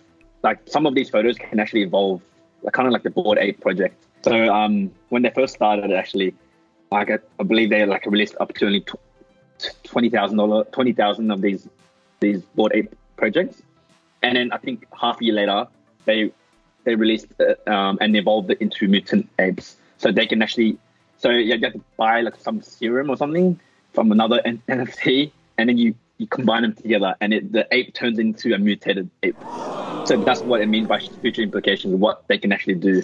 [0.43, 2.21] Like some of these photos can actually evolve,
[2.63, 4.03] like kind of like the Bored Ape project.
[4.23, 6.35] So um, when they first started, actually,
[6.91, 8.85] like I, I believe they like released up to only
[9.83, 11.67] twenty thousand dollar, twenty thousand of these
[12.19, 13.61] these Bored Ape projects,
[14.21, 15.67] and then I think half a year later,
[16.05, 16.31] they
[16.83, 20.77] they released uh, um, and evolved it into mutant apes, so they can actually.
[21.17, 23.59] So you have to buy like some serum or something
[23.93, 27.93] from another N- NFT, and then you you combine them together, and it, the ape
[27.93, 29.35] turns into a mutated ape.
[30.05, 33.01] So that's what it means by future implications, what they can actually do.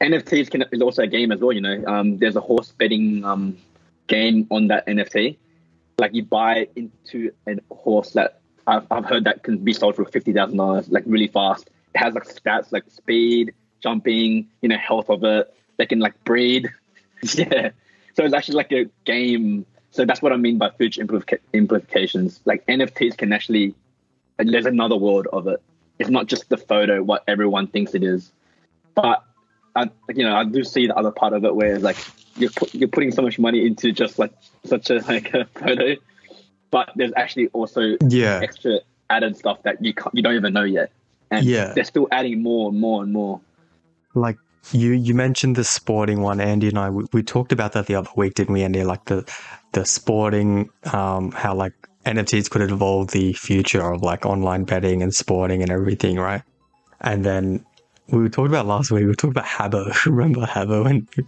[0.00, 1.52] NFTs can is also a game as well.
[1.52, 3.58] You know, um, there's a horse betting um,
[4.06, 5.36] game on that NFT.
[5.98, 10.04] Like you buy into a horse that I've, I've heard that can be sold for
[10.06, 11.68] fifty thousand dollars, like really fast.
[11.94, 13.52] It has like stats like speed,
[13.82, 15.54] jumping, you know, health of it.
[15.76, 16.70] They can like breed.
[17.34, 17.70] yeah.
[18.14, 19.66] So it's actually like a game.
[19.94, 21.06] So that's what I mean by future
[21.52, 22.40] implications.
[22.44, 23.74] Like NFTs can actually,
[24.38, 25.62] there's another world of it.
[26.00, 28.32] It's not just the photo, what everyone thinks it is.
[28.96, 29.22] But
[29.76, 31.96] I, you know, I do see the other part of it where like
[32.36, 34.32] you're put, you're putting so much money into just like
[34.64, 35.94] such a like a photo,
[36.72, 38.40] but there's actually also Yeah.
[38.42, 38.80] extra
[39.10, 40.90] added stuff that you can't, you don't even know yet,
[41.30, 41.72] and Yeah.
[41.72, 43.40] they're still adding more and more and more.
[44.16, 44.38] like
[44.72, 47.94] you you mentioned the sporting one andy and i we, we talked about that the
[47.94, 49.22] other week didn't we andy like the
[49.74, 51.74] the sporting um how like
[52.06, 56.42] nfts could evolve the future of like online betting and sporting and everything right
[57.02, 57.64] and then
[58.08, 61.26] we talked about last week we talked about habbo remember habbo and you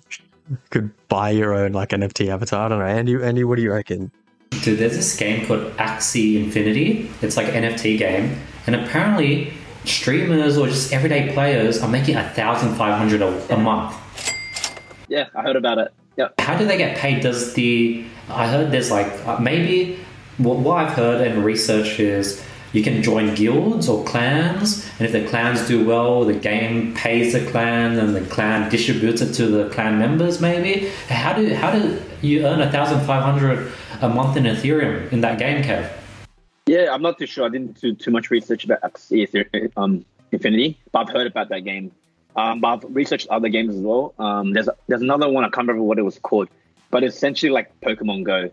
[0.70, 3.72] could buy your own like nft avatar i don't know andy andy what do you
[3.72, 4.10] reckon
[4.62, 7.10] Dude, there's this game called Axie Infinity.
[7.20, 8.36] It's like an NFT game,
[8.66, 9.52] and apparently
[9.84, 13.96] streamers or just everyday players are making a thousand five hundred a month.
[15.08, 15.92] Yeah, I heard about it.
[16.16, 16.40] Yep.
[16.40, 17.22] How do they get paid?
[17.22, 19.98] Does the I heard there's like uh, maybe
[20.38, 22.42] what, what I've heard and research is
[22.72, 27.32] you can join guilds or clans, and if the clans do well, the game pays
[27.32, 30.40] the clan, and the clan distributes it to the clan members.
[30.40, 35.10] Maybe how do how do you earn a thousand five hundred a month in Ethereum
[35.12, 35.90] in that game, Kev?
[36.66, 37.46] Yeah, I'm not too sure.
[37.46, 38.80] I didn't do too much research about
[39.76, 41.92] um, Infinity, but I've heard about that game.
[42.36, 44.14] Um, but I've researched other games as well.
[44.18, 46.48] Um, there's there's another one I can't remember what it was called,
[46.90, 48.50] but it's essentially like Pokemon Go,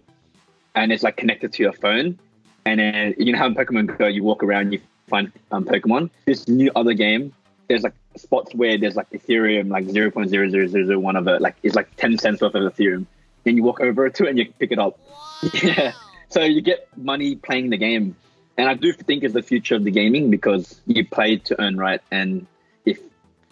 [0.74, 2.18] and it's like connected to your phone.
[2.66, 6.10] And then you know how in Pokemon Go you walk around, you find um, Pokemon.
[6.26, 7.34] This new other game,
[7.68, 11.18] there's like spots where there's like Ethereum, like zero point zero zero zero zero one
[11.18, 13.06] of it, like it's like ten cents worth of Ethereum.
[13.44, 15.00] Then you walk over to it and you pick it up.
[15.62, 15.92] Yeah.
[16.30, 18.16] So you get money playing the game,
[18.58, 21.78] and I do think it's the future of the gaming because you play to earn,
[21.78, 22.02] right?
[22.12, 22.48] And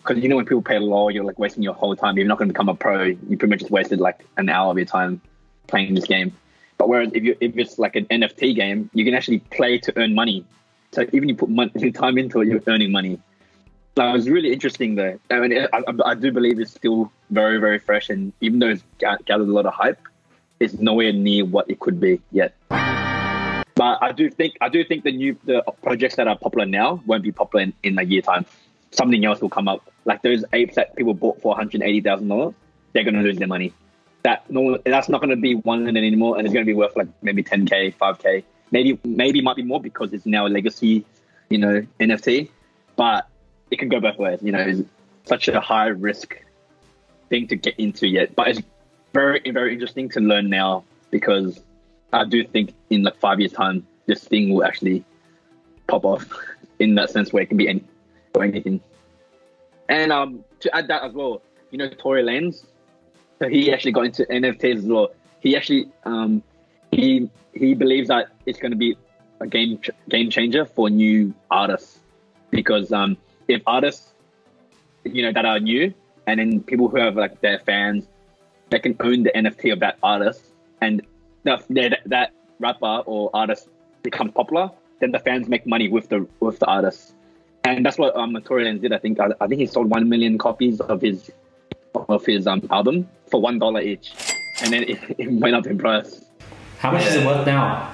[0.04, 2.18] because you know when people pay law, you're like wasting your whole time.
[2.18, 3.04] You're not going to become a pro.
[3.04, 5.22] You pretty much just wasted like an hour of your time
[5.68, 6.36] playing this game.
[6.78, 9.94] But whereas if you if it's like an NFT game, you can actually play to
[9.98, 10.46] earn money.
[10.92, 13.20] So even you put money, time into it, you're earning money.
[13.98, 15.20] So it was really interesting though.
[15.30, 18.70] I mean, I, I, I do believe it's still very very fresh, and even though
[18.70, 20.00] it's ga- gathered a lot of hype,
[20.60, 22.56] it's nowhere near what it could be yet.
[22.70, 27.02] But I do think I do think the new the projects that are popular now
[27.06, 28.46] won't be popular in, in a year time.
[28.92, 29.90] Something else will come up.
[30.06, 32.54] Like those apes that people bought for one hundred eighty thousand dollars,
[32.94, 33.74] they're gonna lose their money.
[34.24, 37.44] That no, that's not gonna be one anymore, and it's gonna be worth like maybe
[37.44, 41.06] ten k, five k, maybe maybe might be more because it's now a legacy,
[41.50, 42.50] you know, NFT.
[42.96, 43.28] But
[43.70, 44.40] it can go both ways.
[44.42, 44.82] You know, it's
[45.26, 46.38] such a high risk
[47.30, 48.62] thing to get into yet, but it's
[49.14, 51.62] very very interesting to learn now because
[52.14, 55.04] I do think in like five years time this thing will actually
[55.88, 56.28] pop off
[56.80, 57.84] in that sense where it can be any
[58.36, 58.82] or anything.
[59.90, 62.66] And um to add that as well, you know Tory Lanez,
[63.40, 65.10] so he actually got into NFTs as well.
[65.40, 66.44] He actually um
[66.92, 68.98] he he believes that it's going to be
[69.40, 72.00] a game ch- game changer for new artists
[72.52, 73.18] because um
[73.48, 74.14] if artists
[75.04, 75.94] you know that are new
[76.28, 78.08] and then people who have like their fans
[78.70, 80.44] they can own the NFT of that artist
[80.80, 81.02] and
[81.44, 83.68] that that, that rapper or artist
[84.04, 87.14] becomes popular, then the fans make money with the with the artist,
[87.64, 88.94] and that's what um Tory Lanez did.
[88.94, 91.32] I think I, I think he sold one million copies of his
[91.94, 94.14] of his um album for one dollar each,
[94.62, 96.26] and then it, it went up in price.
[96.80, 97.94] How much is it worth now?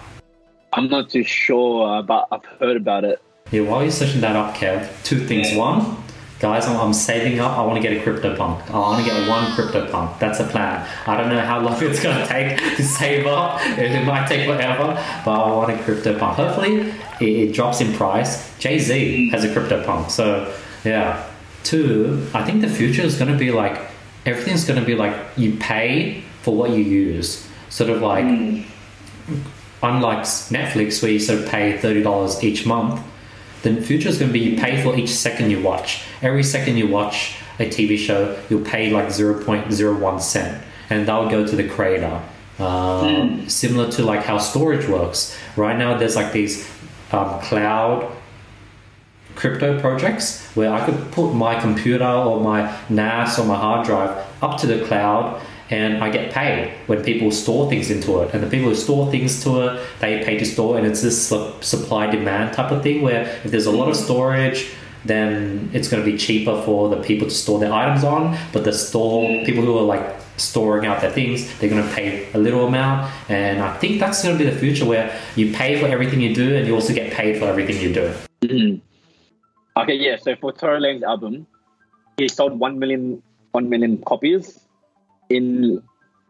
[0.74, 3.22] I'm not too sure, but I've heard about it.
[3.52, 5.56] Yeah, while you're searching that up, Kev, two things.
[5.56, 5.98] One,
[6.40, 7.58] guys, I'm, I'm saving up.
[7.58, 8.70] I want to get a crypto CryptoPunk.
[8.70, 10.20] I want to get one crypto CryptoPunk.
[10.20, 10.88] That's a plan.
[11.06, 13.62] I don't know how long it's going to take to save up.
[13.78, 14.94] It, it might take forever,
[15.26, 16.34] but I want a crypto CryptoPunk.
[16.34, 18.58] Hopefully, it, it drops in price.
[18.58, 20.12] Jay Z has a crypto CryptoPunk.
[20.12, 21.28] So, yeah.
[21.64, 23.82] Two, I think the future is going to be like
[24.26, 27.46] everything's going to be like you pay for what you use.
[27.70, 28.66] Sort of like, mm.
[29.84, 33.02] unlike Netflix, where you sort of pay $30 each month
[33.64, 36.04] the future is going to be you pay for each second you watch.
[36.22, 41.30] Every second you watch a TV show, you'll pay like 0.01 cent, and that will
[41.30, 42.22] go to the creator.
[42.60, 45.38] Um, Similar to like how storage works.
[45.56, 46.68] Right now, there's like these
[47.12, 48.12] um, cloud
[49.36, 54.26] crypto projects where I could put my computer or my NAS or my hard drive
[54.42, 58.34] up to the cloud and I get paid when people store things into it.
[58.34, 61.28] And the people who store things to it, they pay to store, and it's this
[61.62, 64.72] supply demand type of thing where if there's a lot of storage,
[65.06, 68.38] then it's going to be cheaper for the people to store their items on.
[68.54, 72.32] But the store people who are like storing out their things, they're going to pay
[72.34, 73.12] a little amount.
[73.30, 76.34] And I think that's going to be the future where you pay for everything you
[76.34, 78.14] do, and you also get paid for everything you do.
[78.42, 78.82] Mhm.
[79.78, 80.16] Okay, yeah.
[80.18, 81.46] So for Tory Lanez album,
[82.18, 84.67] he sold 1 million, 1 million copies
[85.30, 85.82] in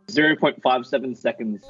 [0.07, 1.63] 0.57 seconds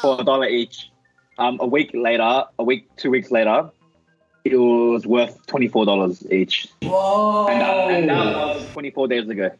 [0.00, 0.90] for a dollar each.
[1.38, 3.70] Um, a week later, a week, two weeks later,
[4.44, 6.68] it was worth $24 each.
[6.82, 7.46] Whoa!
[7.48, 9.50] And that, and that was 24 days ago.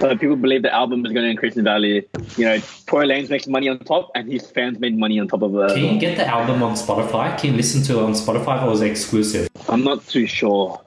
[0.00, 2.06] So people believe the album is going to increase in value.
[2.36, 5.42] You know, Tory Lanez makes money on top, and his fans made money on top
[5.42, 5.74] of it.
[5.74, 7.36] Can you get the album on Spotify?
[7.36, 9.48] Can you listen to it on Spotify or is it exclusive?
[9.68, 10.80] I'm not too sure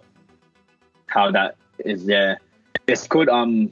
[1.08, 2.06] how that is.
[2.06, 2.40] there.
[2.88, 3.72] it's called um,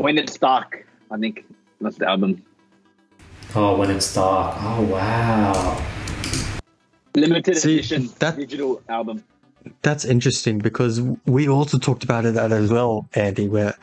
[0.00, 0.86] when it's dark.
[1.10, 1.44] I think
[1.80, 2.42] that's the album.
[3.54, 4.56] Oh, when it's dark.
[4.60, 5.84] Oh, wow.
[7.14, 9.24] Limited See, edition that- digital album.
[9.82, 13.74] That's interesting because we also talked about it that as well, Andy, where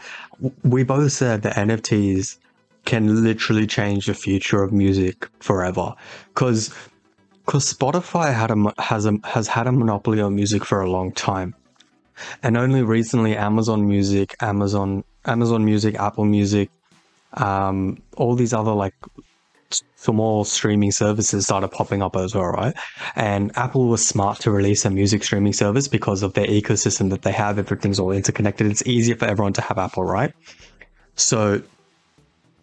[0.64, 2.38] we both said that NFTs
[2.86, 5.94] can literally change the future of music forever.
[6.30, 6.74] Because
[7.46, 11.12] because Spotify had a has a has had a monopoly on music for a long
[11.12, 11.54] time,
[12.42, 16.70] and only recently Amazon Music, Amazon Amazon Music, Apple Music,
[17.34, 18.94] um, all these other like
[19.96, 22.74] small streaming services started popping up as well, right?
[23.16, 27.24] And Apple was smart to release a music streaming service because of their ecosystem that
[27.24, 27.60] they have.
[27.60, 28.68] Everything's all interconnected.
[28.68, 30.34] It's easier for everyone to have Apple, right?
[31.16, 31.62] So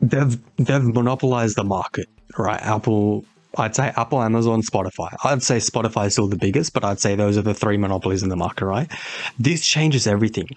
[0.00, 2.60] they've they've monopolized the market, right?
[2.62, 3.24] Apple,
[3.56, 5.14] I'd say Apple, Amazon, Spotify.
[5.24, 8.22] I'd say Spotify is still the biggest, but I'd say those are the three monopolies
[8.22, 8.90] in the market, right?
[9.38, 10.48] This changes everything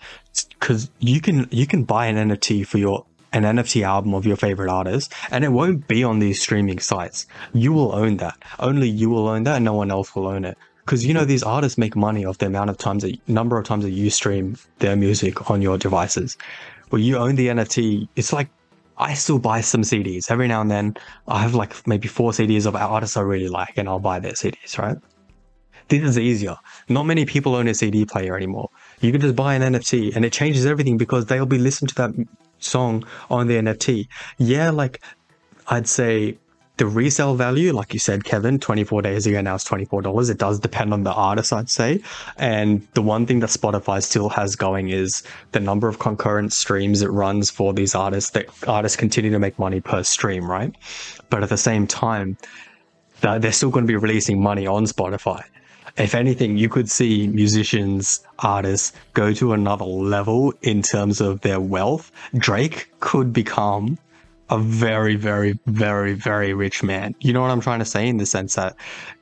[0.59, 4.37] because you can you can buy an NFT for your an NFT album of your
[4.37, 7.27] favorite artist, and it won't be on these streaming sites.
[7.53, 8.37] You will own that.
[8.59, 10.57] Only you will own that, and no one else will own it.
[10.85, 13.65] Because you know these artists make money off the amount of times that number of
[13.65, 16.37] times that you stream their music on your devices.
[16.89, 18.07] Well, you own the NFT.
[18.15, 18.47] It's like
[18.97, 20.97] I still buy some CDs every now and then.
[21.27, 24.33] I have like maybe four CDs of artists I really like, and I'll buy their
[24.33, 24.77] CDs.
[24.77, 24.97] Right?
[25.89, 26.57] This is easier.
[26.89, 28.69] Not many people own a CD player anymore.
[28.99, 31.95] You can just buy an NFT, and it changes everything because they'll be listening to
[31.95, 32.27] that
[32.59, 34.07] song on the NFT.
[34.37, 35.01] Yeah, like
[35.67, 36.37] I'd say
[36.77, 40.29] the resale value, like you said, Kevin, 24 days ago, now it's $24.
[40.29, 42.01] It does depend on the artist, I'd say.
[42.37, 47.01] And the one thing that Spotify still has going is the number of concurrent streams
[47.01, 50.73] it runs for these artists that artists continue to make money per stream, right?
[51.29, 52.37] But at the same time,
[53.21, 55.43] they're still going to be releasing money on Spotify.
[55.97, 61.59] If anything, you could see musicians, artists go to another level in terms of their
[61.59, 62.11] wealth.
[62.37, 63.97] Drake could become
[64.49, 67.15] a very, very, very, very rich man.
[67.19, 68.75] You know what I'm trying to say in the sense that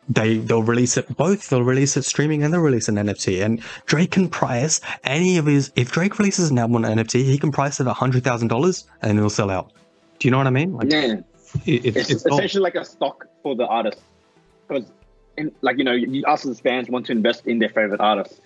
[0.07, 1.49] they they'll release it both.
[1.49, 3.43] They'll release it streaming and they'll release an NFT.
[3.43, 5.71] And Drake can price any of his.
[5.75, 8.85] If Drake releases an album on NFT, he can price it a hundred thousand dollars
[9.01, 9.71] and it'll sell out.
[10.19, 10.73] Do you know what I mean?
[10.73, 11.21] Like, Yeah,
[11.65, 13.99] it, it, it's, it's not- essentially like a stock for the artist.
[14.67, 14.85] Because,
[15.61, 18.41] like you know, you, us as fans want to invest in their favorite artist,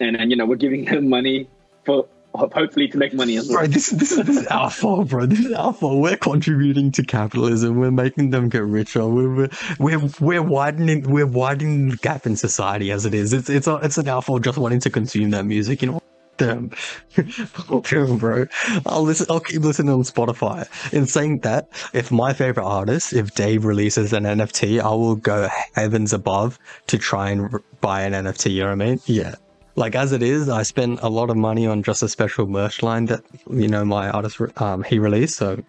[0.00, 1.48] and and you know we're giving them money
[1.84, 2.06] for
[2.36, 3.58] hopefully to make money as well.
[3.58, 5.26] Bro, this, this, is, this is our fault, bro.
[5.26, 6.00] This is our fault.
[6.00, 7.76] We're contributing to capitalism.
[7.76, 9.06] We're making them get richer.
[9.06, 13.32] We're, we're, we're, widening we're widening the gap in society as it is.
[13.32, 15.82] It's it's a, it's an our fault just wanting to consume that music.
[15.86, 18.46] You know, damn, bro.
[18.84, 19.26] I'll listen.
[19.30, 20.68] I'll keep listening on Spotify.
[20.92, 25.48] In saying that, if my favorite artist, if Dave releases an NFT, I will go
[25.74, 26.58] heavens above
[26.88, 28.52] to try and buy an NFT.
[28.52, 29.00] You know what I mean?
[29.06, 29.36] Yeah
[29.76, 32.82] like as it is, I spent a lot of money on just a special merch
[32.82, 35.36] line that you know my artist um he released.
[35.36, 35.62] So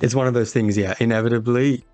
[0.00, 0.76] it's one of those things.
[0.76, 1.84] Yeah, inevitably,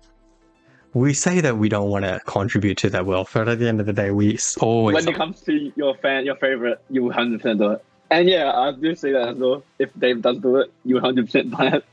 [0.93, 3.79] we say that we don't want to contribute to that wealth, but at the end
[3.79, 7.41] of the day, we always when it comes to your fan, your favorite, you hundred
[7.41, 7.85] percent do it.
[8.09, 9.63] And yeah, I do say that as well.
[9.79, 11.85] If Dave does do it, you hundred percent buy it.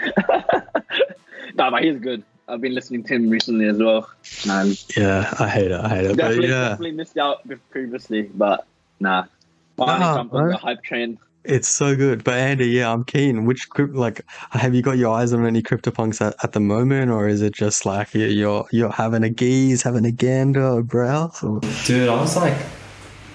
[1.54, 2.24] nah, but he's good.
[2.48, 4.10] I've been listening to him recently as well.
[4.48, 5.80] And yeah, I hate it.
[5.80, 6.08] I hate it.
[6.08, 8.66] But definitely, yeah, definitely missed out previously, but
[9.00, 9.24] nah.
[9.76, 11.18] Finally Nah, jumped on the hype train.
[11.44, 12.22] it's so good.
[12.22, 13.46] But Andy, yeah, I'm keen.
[13.46, 14.20] Which crypt, like,
[14.50, 17.54] have you got your eyes on any CryptoPunks at, at the moment, or is it
[17.54, 21.42] just like you- you're you're having a gaze, having a gander, a browse?
[21.42, 21.60] Or...
[21.86, 22.58] Dude, I was like,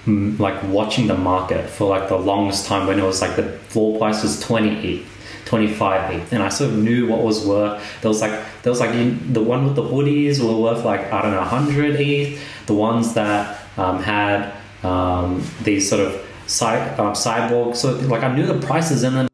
[0.05, 3.49] mm, like watching the market for like the longest time when it was like the
[3.69, 5.05] floor price was 20 ETH,
[5.45, 7.81] 25 ETH, and I sort of knew what was worth.
[8.01, 8.91] There was like, there was like
[9.33, 12.39] the one with the hoodies were worth like I don't know 100 ETH.
[12.67, 14.53] The ones that um, had
[14.85, 19.27] um, these sort of cy- um, cyborg, so like I knew the prices, and then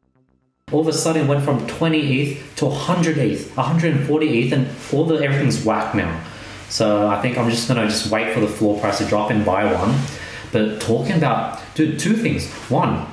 [0.72, 5.04] all of a sudden went from 20 ETH to 100 ETH, 140 ETH, and all
[5.04, 6.20] the everything's whack now.
[6.68, 9.44] So I think I'm just gonna just wait for the floor price to drop and
[9.44, 9.94] buy one.
[10.52, 12.50] But talking about dude, two things.
[12.70, 13.06] One,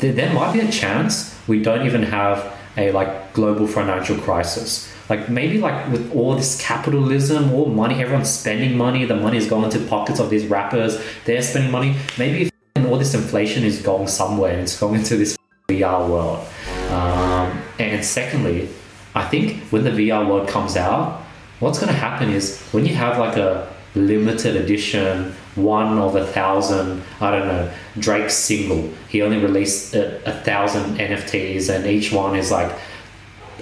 [0.00, 4.92] there, there might be a chance we don't even have a like global financial crisis.
[5.10, 9.04] Like maybe like with all this capitalism, all money, everyone's spending money.
[9.04, 11.02] The money is going into pockets of these rappers.
[11.24, 11.96] They're spending money.
[12.16, 14.52] Maybe all this inflation is going somewhere.
[14.52, 15.36] and It's going into this
[15.68, 16.46] VR world.
[16.90, 18.68] Um, and secondly,
[19.16, 21.20] I think when the VR world comes out,
[21.58, 26.24] what's going to happen is when you have like a limited edition, one of a
[26.24, 32.12] thousand, I don't know, Drake single, he only released a, a thousand NFTs, and each
[32.12, 32.72] one is like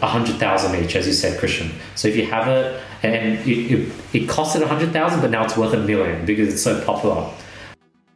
[0.03, 1.71] a hundred thousand each, as you said, Krishn.
[1.95, 5.45] So if you have it and it, it, it costed a hundred thousand, but now
[5.45, 7.31] it's worth a million because it's so popular.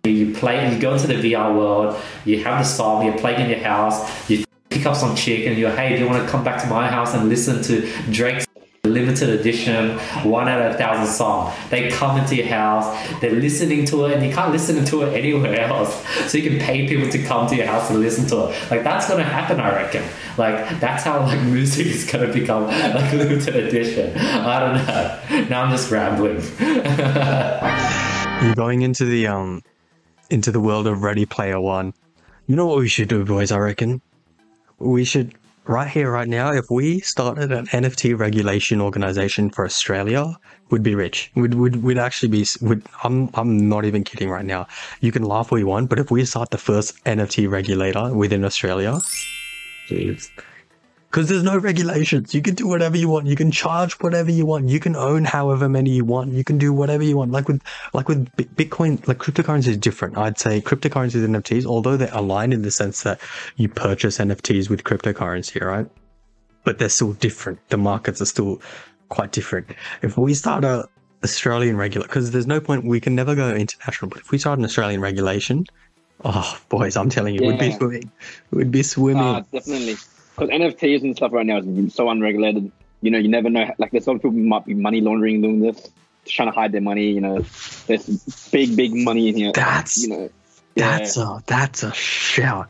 [0.05, 3.51] You play, you go into the VR world, you have the song, you're playing in
[3.51, 6.43] your house, you pick up some chick and you're, hey, do you want to come
[6.43, 8.47] back to my house and listen to Drake's
[8.85, 9.97] limited edition,
[10.29, 11.55] one out of a thousand song?
[11.71, 12.85] They come into your house,
[13.21, 16.05] they're listening to it, and you can't listen to it anywhere else.
[16.29, 18.71] So you can pay people to come to your house and listen to it.
[18.73, 20.03] Like that's gonna happen, I reckon.
[20.37, 24.19] Like that's how like music is gonna become like limited edition.
[24.19, 25.49] I don't know.
[25.49, 26.43] Now I'm just rambling.
[28.45, 29.63] You're going into the um
[30.29, 31.95] into the world of Ready Player One.
[32.49, 33.53] You know what we should do, boys?
[33.53, 34.03] I reckon
[34.81, 36.53] we should right here, right now.
[36.53, 40.37] If we started an NFT regulation organization for Australia,
[40.71, 41.31] we'd be rich.
[41.35, 42.47] We'd we'd, we'd actually be.
[42.61, 44.67] Would I'm I'm not even kidding right now.
[45.01, 48.45] You can laugh all you want, but if we start the first NFT regulator within
[48.45, 49.01] Australia,
[49.89, 50.31] jeez.
[51.13, 52.33] Because there's no regulations.
[52.33, 53.27] You can do whatever you want.
[53.27, 54.71] You can charge whatever you want.
[54.71, 56.33] You can own however many you want.
[56.33, 57.31] You can do whatever you want.
[57.31, 57.61] Like with
[57.93, 60.17] like with Bitcoin, like cryptocurrency is different.
[60.17, 63.21] I'd say cryptocurrencies and NFTs, although they're aligned in the sense that
[63.57, 65.87] you purchase NFTs with cryptocurrency, right?
[66.65, 67.59] But they're still different.
[67.69, 68.63] The markets are still
[69.11, 69.67] quite different.
[70.01, 70.89] If we start a
[71.23, 74.09] Australian regular, because there's no point, we can never go international.
[74.09, 75.67] But if we start an Australian regulation,
[76.25, 78.11] oh boys, I'm telling you, we'd be swimming.
[78.51, 79.23] We'd be swimming.
[79.23, 79.97] Uh, definitely.
[80.35, 82.71] Because NFTs and stuff right now is so unregulated.
[83.01, 83.69] You know, you never know.
[83.79, 85.91] Like, there's a lot of people who might be money laundering doing this,
[86.27, 87.11] trying to hide their money.
[87.11, 87.41] You know,
[87.87, 88.07] there's
[88.51, 89.53] big, big money in here.
[89.53, 90.31] That's you know,
[90.77, 90.99] yeah.
[90.99, 92.69] That's a that's a shout.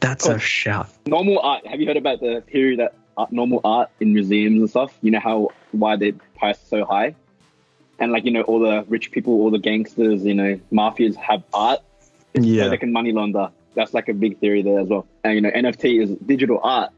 [0.00, 0.88] That's a shout.
[1.06, 1.66] normal art.
[1.66, 4.92] Have you heard about the theory that art, normal art in museums and stuff?
[5.00, 7.14] You know how why they price so high,
[7.98, 11.42] and like you know all the rich people, all the gangsters, you know, mafias have
[11.54, 11.80] art
[12.34, 12.68] so Yeah.
[12.68, 13.50] they can money launder.
[13.74, 15.06] That's like a big theory there as well.
[15.24, 16.90] And you know, NFT is digital art,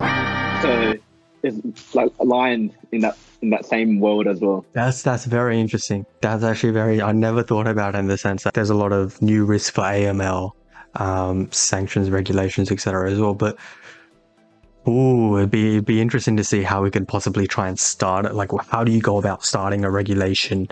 [0.62, 0.95] so
[1.43, 4.64] it's like aligned in that in that same world as well.
[4.72, 6.07] That's that's very interesting.
[6.20, 8.93] That's actually very I never thought about it in the sense that there's a lot
[8.93, 10.53] of new risk for AML,
[10.95, 13.11] um, sanctions, regulations, etc.
[13.11, 13.35] as well.
[13.35, 13.59] But
[14.89, 18.27] ooh, it'd be it'd be interesting to see how we could possibly try and start
[18.27, 18.35] it.
[18.35, 20.68] Like how do you go about starting a regulation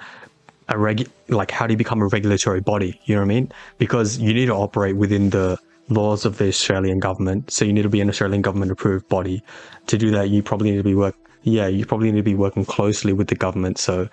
[0.69, 2.99] a reg like how do you become a regulatory body?
[3.05, 3.53] You know what I mean?
[3.79, 7.51] Because you need to operate within the laws of the Australian government.
[7.51, 9.43] So you need to be an Australian government approved body.
[9.89, 11.17] To do that, you probably need to be work.
[11.43, 13.79] Yeah, you probably need to be working closely with the government.
[13.79, 14.09] So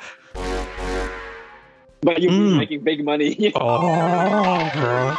[2.01, 2.57] But you're Mm.
[2.57, 3.51] making big money.
[3.55, 5.17] Oh,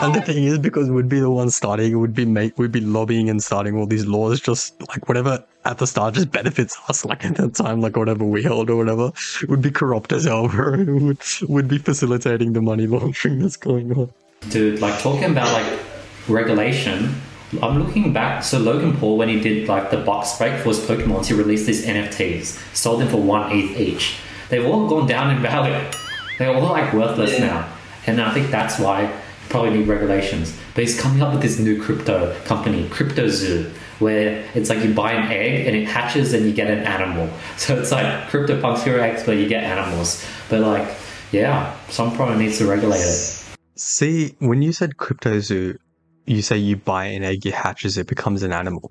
[0.00, 2.80] and the thing is, because we'd be the ones starting, we'd be make, we'd be
[2.80, 7.04] lobbying and starting all these laws, just like whatever at the start just benefits us.
[7.04, 9.12] Like at that time, like whatever we held or whatever,
[9.48, 10.48] would be corrupt as hell.
[10.48, 10.84] bro.
[10.86, 14.10] would would be facilitating the money laundering that's going on.
[14.48, 15.80] Dude, like talking about like
[16.28, 17.20] regulation,
[17.62, 18.42] I'm looking back.
[18.42, 21.66] So Logan Paul, when he did like the box break for his Pokemon, he released
[21.66, 24.18] these NFTs, sold them for one ETH each.
[24.48, 25.78] They've all gone down in value.
[26.38, 27.66] They're all like worthless now,
[28.06, 29.10] and I think that's why you
[29.48, 30.56] probably need regulations.
[30.74, 33.70] But he's coming up with this new crypto company, CryptoZoo,
[34.00, 37.30] where it's like you buy an egg and it hatches and you get an animal.
[37.56, 40.22] So it's like CryptoPunks Hero X, but you get animals.
[40.50, 40.94] But like,
[41.32, 43.45] yeah, some probably needs to regulate it.
[43.76, 45.78] See, when you said crypto zoo,
[46.26, 48.90] you say you buy an egg, it hatches, it becomes an animal.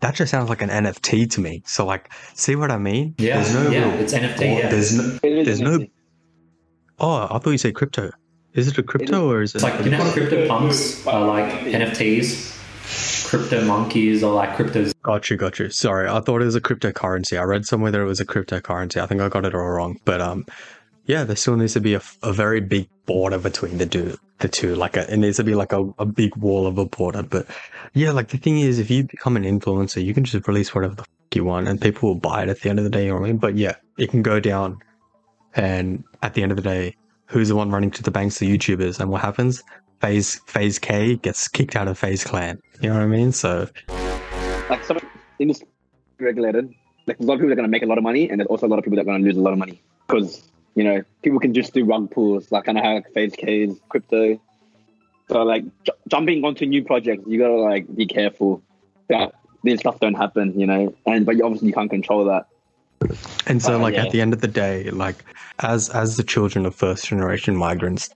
[0.00, 1.62] That just sounds like an NFT to me.
[1.64, 3.14] So, like, see what I mean?
[3.18, 4.40] Yeah, There's no yeah, real- it's NFT.
[4.40, 4.68] or Yeah.
[4.68, 5.18] There's no.
[5.22, 5.90] There's no- NFT.
[6.98, 8.10] Oh, I thought you said crypto.
[8.54, 9.56] Is it a crypto or is it?
[9.58, 14.94] It's like you know how CryptoPunks are like NFTs, Crypto Monkeys are like cryptos.
[15.02, 15.68] Got you, got you.
[15.70, 17.38] Sorry, I thought it was a cryptocurrency.
[17.38, 19.00] I read somewhere that it was a cryptocurrency.
[19.00, 19.98] I think I got it all wrong.
[20.06, 20.46] But um,
[21.06, 24.16] yeah, there still needs to be a very big border between the two.
[24.38, 26.84] The two, like a, it needs to be like a, a big wall of a
[26.84, 27.22] border.
[27.22, 27.46] But
[27.94, 30.94] yeah, like the thing is, if you become an influencer, you can just release whatever
[30.94, 33.04] the fuck you want, and people will buy it at the end of the day.
[33.04, 33.38] You know what I mean?
[33.38, 34.78] But yeah, it can go down,
[35.54, 36.96] and at the end of the day,
[37.26, 38.38] who's the one running to the banks?
[38.38, 39.62] The YouTubers, and what happens?
[40.00, 42.60] FaZe FaZe Kay gets kicked out of FaZe Clan.
[42.82, 43.32] You know what I mean?
[43.32, 43.68] So
[44.68, 44.98] like some
[45.38, 45.68] industry
[46.18, 46.74] regulated.
[47.06, 48.48] Like a lot of people are going to make a lot of money, and there's
[48.48, 50.50] also a lot of people that are going to lose a lot of money because
[50.76, 53.80] you know people can just do rug pulls, like kind of how like FaZe Kay's
[53.88, 54.40] crypto.
[55.28, 58.62] So like j- jumping onto new projects, you gotta like be careful
[59.08, 59.32] that
[59.64, 60.94] this stuff don't happen, you know.
[61.06, 62.46] And but you obviously you can't control that.
[63.46, 64.04] And so, Uh, like yeah.
[64.04, 65.16] at the end of the day, like
[65.60, 68.10] as as the children of first generation migrants,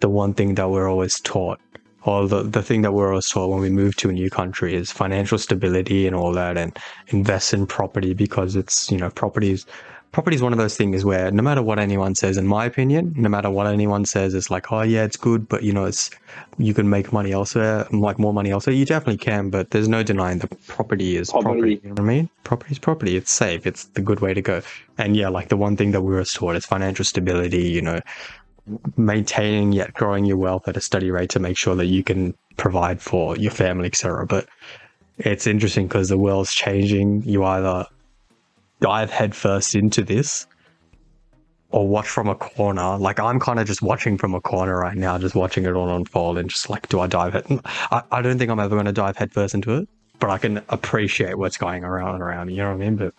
[0.00, 1.60] the one thing that we're always taught,
[2.04, 4.74] or the the thing that we're always taught when we move to a new country,
[4.74, 6.76] is financial stability and all that, and
[7.08, 9.66] invest in property because it's you know properties.
[10.10, 13.10] Property is one of those things where no matter what anyone says, in my opinion,
[13.10, 13.22] mm-hmm.
[13.22, 16.10] no matter what anyone says, it's like, oh yeah, it's good, but you know, it's
[16.56, 18.74] you can make money elsewhere, like more money elsewhere.
[18.74, 21.52] You definitely can, but there's no denying that property is Property.
[21.52, 21.80] property.
[21.82, 22.30] You know what I mean?
[22.44, 23.16] Property is property.
[23.16, 23.66] It's safe.
[23.66, 24.62] It's the good way to go.
[24.96, 27.68] And yeah, like the one thing that we were taught is financial stability.
[27.68, 28.00] You know,
[28.96, 32.34] maintaining yet growing your wealth at a steady rate to make sure that you can
[32.56, 34.26] provide for your family, etc.
[34.26, 34.48] But
[35.18, 37.22] it's interesting because the world's changing.
[37.24, 37.86] You either
[38.80, 40.46] dive headfirst into this
[41.70, 42.96] or watch from a corner.
[42.96, 45.94] Like I'm kind of just watching from a corner right now, just watching it all
[45.94, 47.60] unfold and just like, do I dive head?
[47.90, 50.62] I, I don't think I'm ever going to dive headfirst into it, but I can
[50.68, 52.50] appreciate what's going around and around.
[52.50, 52.96] You know what I mean?
[52.96, 53.14] But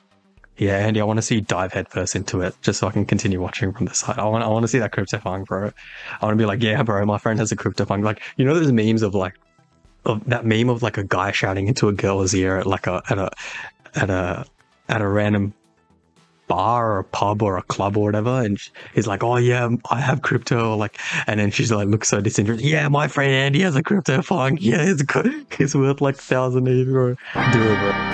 [0.57, 3.05] yeah, Andy, I want to see you dive headfirst into it just so I can
[3.05, 4.17] continue watching from the side.
[4.17, 5.71] I want, I want to see that crypto fund, bro.
[6.21, 8.03] I want to be like, yeah, bro, my friend has a crypto fund.
[8.03, 9.35] Like, you know, there's memes of like,
[10.05, 13.01] of that meme of like a guy shouting into a girl's ear at like a,
[13.09, 13.31] at a,
[13.95, 14.45] at a,
[14.89, 15.53] at a random
[16.49, 19.69] bar or a pub or a club or whatever and sh- he's like oh yeah
[19.91, 23.31] i have crypto or like and then she's like looks so disinterested yeah my friend
[23.31, 27.15] andy has a crypto fund yeah it's good it's worth like thousand euro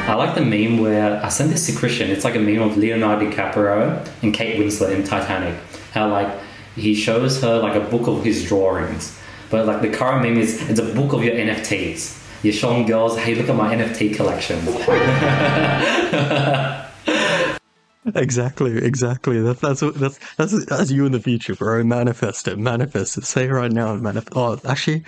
[0.08, 2.10] I like the meme where I sent this to Krishn.
[2.10, 5.60] It's like a meme of Leonardo DiCaprio and Kate Winslet in Titanic.
[5.94, 6.32] How like
[6.76, 9.18] he shows her like a book of his drawings,
[9.50, 12.25] but like the current meme is it's a book of your NFTs.
[12.44, 14.60] You're showing girls, hey, look at my NFT collection.
[18.14, 19.42] exactly exactly.
[19.42, 21.84] That's that's that's that's that's you in the future bro.
[21.84, 23.26] Manifest it manifest it.
[23.26, 25.04] Say it right now manifest oh actually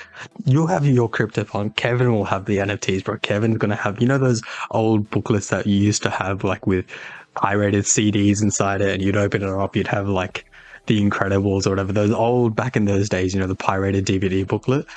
[0.46, 3.18] you'll have your crypto fund kevin will have the nfts bro.
[3.18, 6.86] Kevin's gonna have you know those old booklets that you used to have like with
[7.36, 10.46] pirated cds inside it and you'd open it up you'd have like
[10.88, 11.92] the incredibles or whatever.
[11.92, 14.88] Those old back in those days you know the pirated dvd booklet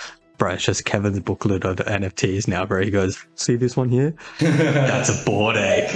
[0.41, 2.83] Bro, it's just Kevin's booklet of the NFTs now, bro.
[2.83, 4.15] He goes, see this one here?
[4.41, 5.91] That's a Bored Ape.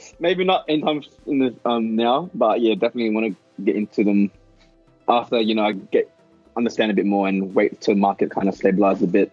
[0.20, 4.30] Maybe not anytime in the um now, but yeah, definitely want to get into them
[5.06, 6.10] after you know I get
[6.56, 9.30] understand a bit more and wait till market kind of stabilize a bit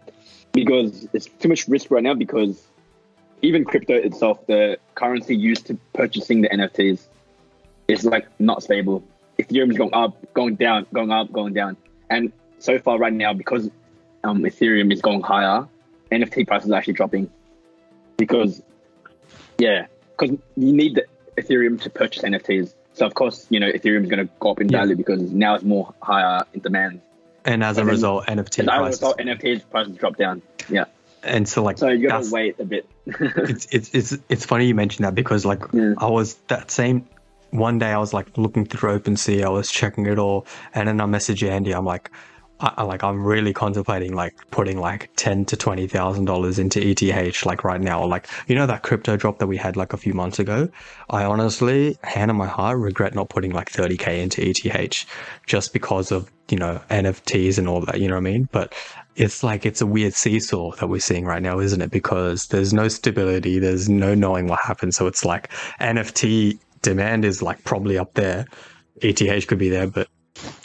[0.52, 2.62] because it's too much risk right now because
[3.42, 7.08] even crypto itself, the currency used to purchasing the NFTs,
[7.88, 9.02] is like not stable.
[9.40, 11.78] Ethereum's going up, going down, going up, going down,
[12.10, 12.34] and
[12.64, 13.70] so far right now because
[14.24, 15.68] um, Ethereum is going higher,
[16.12, 17.30] NFT prices are actually dropping
[18.18, 18.62] because
[19.58, 19.88] yeah,
[20.18, 21.06] because you need the
[21.42, 22.74] Ethereum to purchase NFTs.
[22.94, 24.80] So of course, you know, Ethereum is going to go up in Yeah.
[24.80, 27.02] value because now it's more higher in demand.
[27.44, 29.00] And as a And then- result, NFT I prices.
[29.02, 30.42] thought NFTs prices drop down.
[30.70, 30.86] Yeah.
[31.24, 32.86] And so, like, So you gotta wait a bit.
[33.06, 35.94] it's it's it's it's funny you mentioned that because like Yeah.
[35.98, 37.08] I was that same
[37.52, 41.00] one day I was like looking through OpenSea, I was checking it all, and then
[41.00, 41.72] I messaged Andy.
[41.74, 42.10] I'm like,
[42.60, 46.80] I, I like I'm really contemplating like putting like ten to twenty thousand dollars into
[46.82, 48.06] ETH like right now.
[48.06, 50.70] Like you know that crypto drop that we had like a few months ago.
[51.10, 55.06] I honestly, hand on my heart, regret not putting like thirty k into ETH
[55.46, 58.00] just because of you know NFTs and all that.
[58.00, 58.50] You know what I mean?
[58.52, 58.74] But
[59.16, 61.92] it's like it's a weird seesaw that we're seeing right now, isn't it?
[61.92, 64.96] Because there's no stability, there's no knowing what happens.
[64.96, 68.46] So it's like NFT demand is like probably up there.
[69.02, 70.08] ETH could be there, but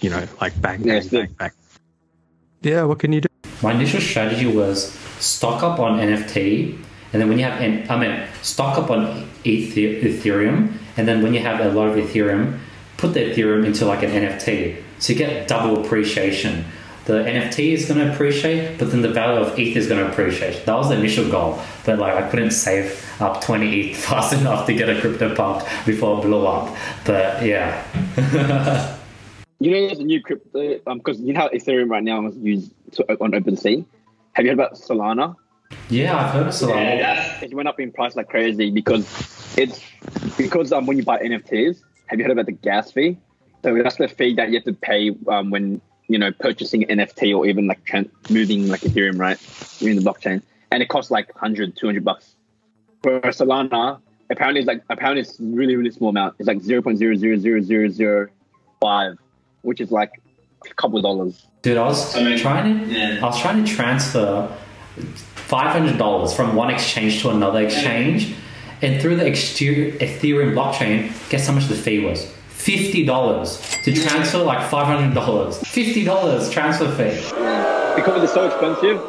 [0.01, 1.51] you know, like bang, Yeah, bang, bang.
[2.63, 3.29] Yeah, what can you do?
[3.63, 6.77] My initial strategy was stock up on NFT,
[7.13, 11.35] and then when you have, N- I mean, stock up on Ethereum, and then when
[11.35, 12.59] you have a lot of Ethereum,
[12.97, 16.65] put the Ethereum into like an NFT, so you get double appreciation.
[17.07, 20.11] The NFT is going to appreciate, but then the value of ETH is going to
[20.13, 20.67] appreciate.
[20.67, 24.67] That was the initial goal, but like I couldn't save up 20 ETH fast enough
[24.67, 26.77] to get a CryptoPunk before it blew up.
[27.07, 28.95] But yeah.
[29.61, 32.73] You know, there's a new crypto because you know how Ethereum right now is used
[32.93, 33.85] to, on OpenSea.
[34.35, 35.35] Have you heard about Solana?
[35.91, 36.99] Yeah, I've heard of Solana.
[36.99, 39.05] Yeah, it went up in price like crazy because
[39.59, 39.83] it's
[40.37, 43.19] because um, when you buy NFTs, have you heard about the gas fee?
[43.65, 46.99] So that's the fee that you have to pay um, when you know purchasing an
[46.99, 47.81] NFT or even like
[48.31, 49.39] moving like Ethereum, right?
[49.83, 52.35] in the blockchain, and it costs like 100, 200 bucks.
[53.03, 54.01] For Solana,
[54.31, 56.37] apparently it's like apparently it's really really small amount.
[56.39, 58.29] It's like zero point zero zero zero zero zero
[58.81, 59.19] five,
[59.69, 60.13] which is like
[60.69, 61.47] a couple of dollars.
[61.63, 63.19] Dude, I was I mean, trying to yeah.
[63.23, 64.49] I was trying to transfer
[65.35, 68.35] five hundred dollars from one exchange to another exchange,
[68.83, 70.97] and through the Ethereum blockchain,
[71.31, 72.25] guess how much the fee was?
[72.49, 75.59] Fifty dollars to transfer like five hundred dollars.
[75.59, 77.15] Fifty dollars transfer fee.
[77.97, 79.01] because it's so expensive,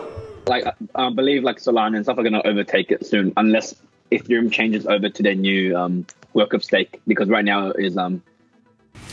[0.48, 3.76] like I- I believe like Solana and stuff are gonna overtake it soon, unless
[4.12, 7.00] Ethereum changes over to their new um, work of stake.
[7.08, 8.22] Because right now is um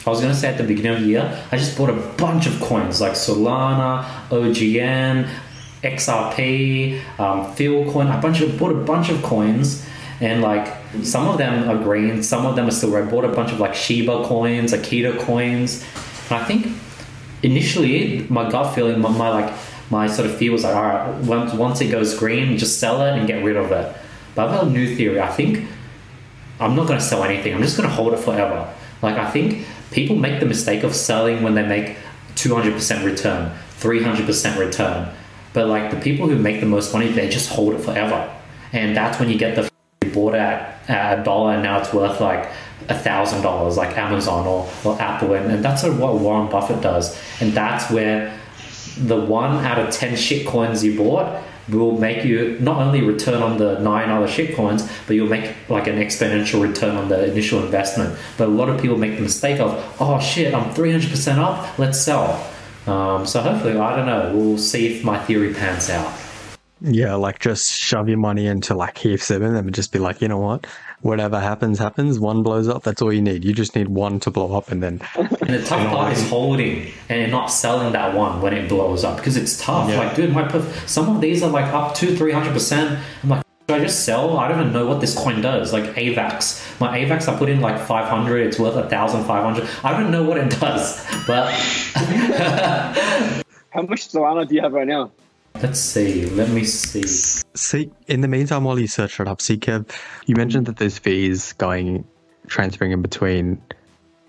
[0.06, 2.46] I was gonna say at the beginning of the year, I just bought a bunch
[2.46, 5.28] of coins like Solana, OGN,
[5.82, 8.08] XRP, um, Filecoin.
[8.08, 9.86] I bunch of bought a bunch of coins,
[10.20, 10.72] and like
[11.02, 13.10] some of them are green, some of them are still red.
[13.10, 15.84] Bought a bunch of like Shiba coins, Akita coins.
[16.30, 16.68] And I think
[17.42, 19.52] initially my gut feeling, my, my like
[19.90, 23.02] my sort of fear was like, all right, once once it goes green, just sell
[23.02, 23.96] it and get rid of it.
[24.34, 25.20] But I've got a new theory.
[25.20, 25.68] I think
[26.58, 27.54] I'm not going to sell anything.
[27.54, 28.72] I'm just going to hold it forever.
[29.02, 31.96] Like I think people make the mistake of selling when they make
[32.34, 35.08] 200% return, 300% return.
[35.52, 38.32] But like the people who make the most money, they just hold it forever.
[38.72, 39.70] And that's when you get the
[40.04, 42.48] you bought at, a dollar and now it's worth like
[42.88, 45.32] a thousand dollars, like Amazon or, or Apple.
[45.32, 47.18] And, and that's what Warren Buffett does.
[47.40, 48.38] And that's where
[48.98, 53.42] the one out of 10 shit coins you bought will make you not only return
[53.42, 57.30] on the nine other shit coins, but you'll make like an exponential return on the
[57.30, 58.16] initial investment.
[58.38, 62.00] But a lot of people make the mistake of, oh shit, I'm 300% up, let's
[62.00, 62.44] sell.
[62.86, 66.12] Um, so hopefully, I don't know, we'll see if my theory pans out.
[66.80, 70.20] Yeah, like just shove your money into like heaps of them and just be like,
[70.20, 70.66] you know what?
[71.02, 72.18] Whatever happens, happens.
[72.18, 73.44] One blows up, that's all you need.
[73.44, 75.00] You just need one to blow up and then
[75.46, 79.16] And the tough part is holding and not selling that one when it blows up
[79.16, 79.88] because it's tough.
[79.88, 79.98] Yeah.
[79.98, 80.48] Like, dude, my
[80.86, 83.00] some of these are like up to 300%.
[83.22, 84.38] I'm like, should I just sell?
[84.38, 85.72] I don't even know what this coin does.
[85.72, 86.80] Like AVAX.
[86.80, 89.68] My AVAX, I put in like 500, it's worth 1,500.
[89.84, 91.52] I don't know what it does, but
[93.70, 95.10] how much Solana do you have right now?
[95.62, 96.26] Let's see.
[96.26, 97.02] Let me see.
[97.54, 99.90] See, in the meantime, while you search it up, see, Kev,
[100.26, 102.06] you mentioned that there's fees going,
[102.46, 103.60] transferring in between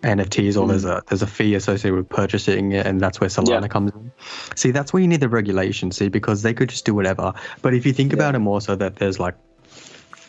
[0.03, 3.61] NFTs, or there's a there's a fee associated with purchasing it, and that's where Solana
[3.63, 3.67] Yeah.
[3.67, 4.11] comes in.
[4.55, 7.33] See, that's where you need the regulation, see, because they could just do whatever.
[7.61, 9.35] But if you think about it more, so that there's like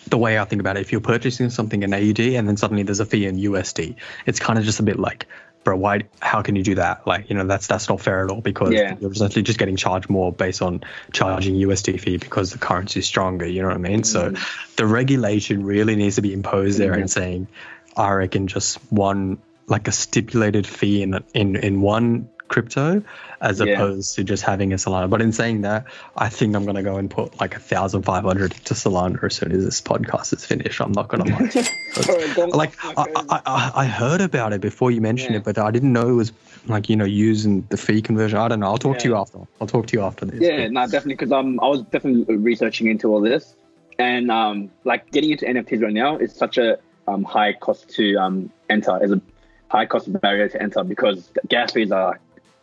[0.09, 2.83] the way I think about it, if you're purchasing something in AUD and then suddenly
[2.83, 3.95] there's a fee in USD,
[4.25, 5.27] it's kind of just a bit like,
[5.65, 6.03] bro, why?
[6.21, 7.07] How can you do that?
[7.07, 8.97] Like, you know, that's that's not fair at all because Yeah.
[9.01, 10.83] you're essentially just getting charged more based on
[11.13, 13.47] charging USD fee because the currency is stronger.
[13.47, 14.05] You know what I mean?
[14.05, 14.77] So mm.
[14.77, 17.11] the regulation really needs to be imposed there and mm.
[17.11, 17.49] saying,
[17.97, 23.03] I reckon just one like a stipulated fee in in in one crypto
[23.41, 23.75] as Yeah.
[23.75, 25.09] opposed to just having a Solana.
[25.09, 25.85] But in saying that,
[26.17, 29.37] I think I'm gonna go and put like a thousand five hundred to Solana as
[29.37, 30.81] soon as this podcast is finished.
[30.81, 31.49] I'm not gonna lie.
[31.49, 32.95] Sorry, like I.
[33.29, 35.39] I, I, I heard about it before you mentioned Yeah.
[35.39, 36.33] it, but I didn't know it was
[36.67, 38.39] like you know using the fee conversion.
[38.39, 38.67] I don't know.
[38.67, 39.39] I'll talk to you after.
[39.61, 40.41] I'll talk to you after this.
[40.41, 43.55] Yeah, no, definitely because um, I was definitely researching into all this,
[43.99, 48.17] and um, like getting into NFTs right now is such a um high cost to
[48.17, 49.21] um enter, is a
[49.69, 52.19] high cost barrier to enter because gas fees are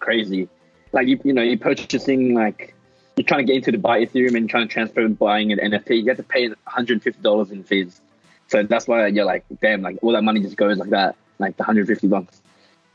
[0.05, 0.47] crazy.
[0.91, 2.75] Like you, you know, you're purchasing like
[3.17, 5.59] you're trying to get into the buy Ethereum and trying to transfer and buying an
[5.59, 8.01] NFT, you have to pay 150 dollars in fees.
[8.47, 11.57] So that's why you're like, damn, like all that money just goes like that, like
[11.57, 12.41] the 150 bucks.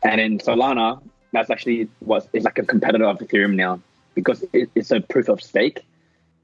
[0.02, 1.02] And in Solana,
[1.32, 3.80] that's actually what is like a competitor of Ethereum now
[4.14, 5.80] because it, it's a proof of stake.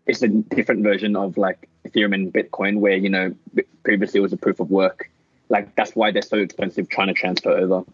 [0.07, 3.35] It's a different version of like Ethereum and Bitcoin, where you know
[3.85, 5.11] previously it was a proof of work.
[5.49, 7.85] Like that's why they're so expensive trying to transfer over.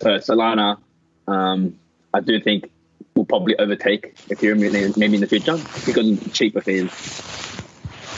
[0.00, 0.78] So Solana,
[1.26, 1.78] um,
[2.14, 2.70] I do think
[3.14, 7.62] will probably overtake Ethereum maybe in the future because of cheaper fees.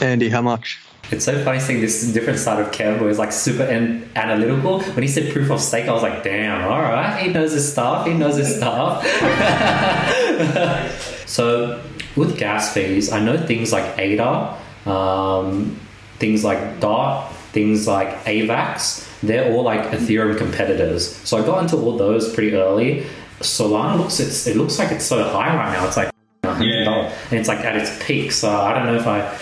[0.01, 0.79] Andy, how much?
[1.11, 4.81] It's so funny seeing this different side of Kev where he's like super an- analytical.
[4.81, 7.69] When he said proof of stake, I was like, damn, all right, he knows his
[7.69, 8.07] stuff.
[8.07, 9.05] He knows his stuff.
[11.27, 11.83] so
[12.15, 15.77] with gas fees, I know things like ADA, um,
[16.17, 21.13] things like DOT, things like AVAX, they're all like Ethereum competitors.
[21.27, 23.05] So I got into all those pretty early.
[23.41, 25.85] Solana looks it's, it looks like it's so high right now.
[25.87, 26.11] It's like
[26.43, 27.13] $100 Yeah.
[27.29, 28.31] and it's like at its peak.
[28.31, 29.37] So I don't know if I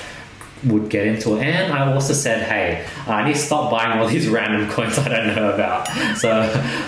[0.66, 1.44] would get into it.
[1.44, 5.08] And I also said, hey, I need to stop buying all these random coins I
[5.08, 5.88] don't know about.
[6.18, 6.30] So,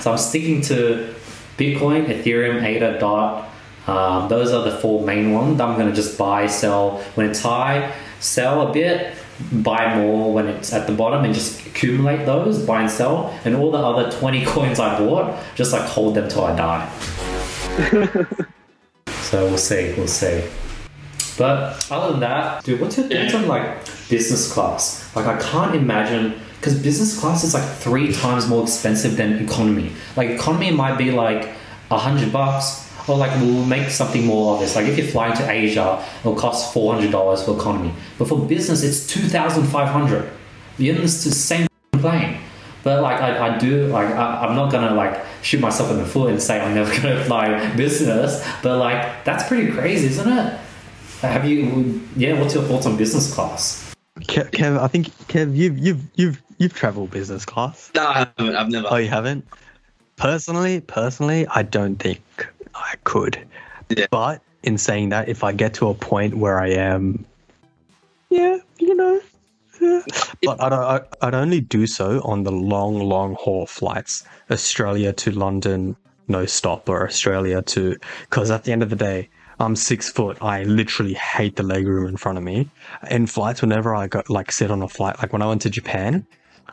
[0.02, 1.14] so I'm sticking to
[1.58, 3.48] Bitcoin, Ethereum, ADA, DOT.
[3.88, 5.60] Um, those are the four main ones.
[5.60, 9.16] I'm going to just buy, sell when it's high, sell a bit,
[9.64, 13.38] buy more when it's at the bottom, and just accumulate those, buy and sell.
[13.46, 16.90] And all the other 20 coins I bought, just like hold them till I die.
[19.08, 20.44] so we'll see, we'll see.
[21.38, 25.16] But other than that, dude, what's your thoughts on like business class?
[25.16, 29.92] Like, I can't imagine because business class is like three times more expensive than economy.
[30.16, 31.50] Like, economy might be like
[31.90, 34.76] a hundred bucks, or like we'll make something more obvious.
[34.76, 38.40] Like, if you're flying to Asia, it'll cost four hundred dollars for economy, but for
[38.40, 40.30] business, it's two thousand five hundred.
[40.78, 42.40] You're in the same plane.
[42.84, 46.06] But like I, I do like I, I'm not gonna like shoot myself in the
[46.06, 48.46] foot and say I'm never gonna fly business.
[48.64, 50.60] But like that's pretty crazy, isn't it?
[51.22, 52.02] Have you?
[52.16, 52.40] Yeah.
[52.40, 53.94] What's your thoughts on business class?
[54.22, 57.92] Kev, Kev, I think Kev, you've you've you've you've traveled business class.
[57.96, 58.56] No, I haven't.
[58.56, 58.88] I've never.
[58.90, 59.46] Oh, you haven't?
[60.18, 62.22] Personally, personally, I don't think
[62.76, 63.48] I could.
[63.90, 64.08] Yeah.
[64.10, 67.26] But in saying that, if I get to a point where I am,
[68.30, 69.22] yeah, you know,
[69.82, 70.02] yeah.
[70.44, 75.32] but I'd, I'd, I'd only do so on the long, long haul flights, Australia to
[75.32, 75.96] London,
[76.28, 77.98] no stop, or Australia to,
[78.30, 80.42] because at the end of the day, I'm six foot.
[80.42, 82.70] I literally hate the leg room in front of me.
[83.12, 85.70] In flights, whenever I got like sit on a flight, like when I went to
[85.70, 86.26] Japan,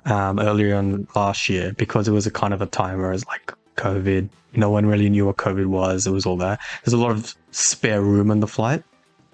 [0.04, 3.14] um, earlier on last year because it was a kind of a time where it
[3.14, 4.28] was like COVID.
[4.54, 6.06] No one really knew what COVID was.
[6.06, 6.60] It was all that.
[6.84, 8.82] There's a lot of spare room in the flight.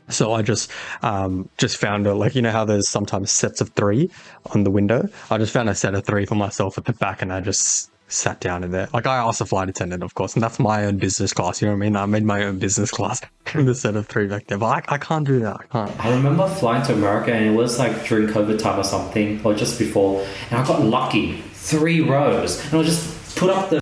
[0.09, 0.71] So I just
[1.03, 4.11] um, just found a like you know how there's sometimes sets of three
[4.53, 5.09] on the window.
[5.31, 7.91] I just found a set of three for myself at the back, and I just
[8.09, 8.89] sat down in there.
[8.93, 11.63] Like I asked the flight attendant, of course, and that's my own business class.
[11.63, 11.97] You know what I mean?
[11.97, 13.23] I made my own business class
[13.55, 14.59] in the set of three back there.
[14.59, 15.57] But I, I can't do that.
[15.61, 16.05] I can't.
[16.05, 19.55] I remember flying to America and it was like during COVID time or something, or
[19.55, 21.43] just before, and I got lucky.
[21.53, 23.81] Three rows, and I'll just put up the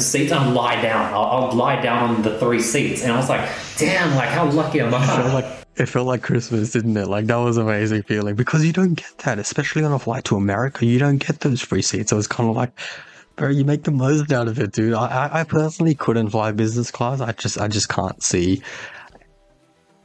[0.00, 1.12] seats and lie down.
[1.12, 4.14] I'll, I'll lie down on the three seats, and I was like, "Damn!
[4.16, 7.08] Like how lucky am It felt I?" like it felt like Christmas, didn't it?
[7.08, 10.24] Like that was an amazing feeling because you don't get that, especially on a flight
[10.24, 10.86] to America.
[10.86, 12.10] You don't get those free seats.
[12.10, 12.70] So it's kind of like,
[13.36, 14.94] bro, you make the most out of it, dude.
[14.94, 17.20] I, I, I personally couldn't fly business class.
[17.20, 18.62] I just, I just can't see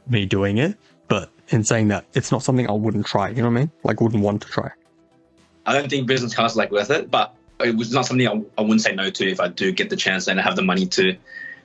[0.08, 0.76] me doing it.
[1.06, 3.28] But in saying that, it's not something I wouldn't try.
[3.28, 3.70] You know what I mean?
[3.84, 4.70] Like, wouldn't want to try.
[5.66, 8.42] I don't think business class is like worth it, but it was not something I,
[8.58, 10.62] I wouldn't say no to if I do get the chance and I have the
[10.62, 11.16] money to.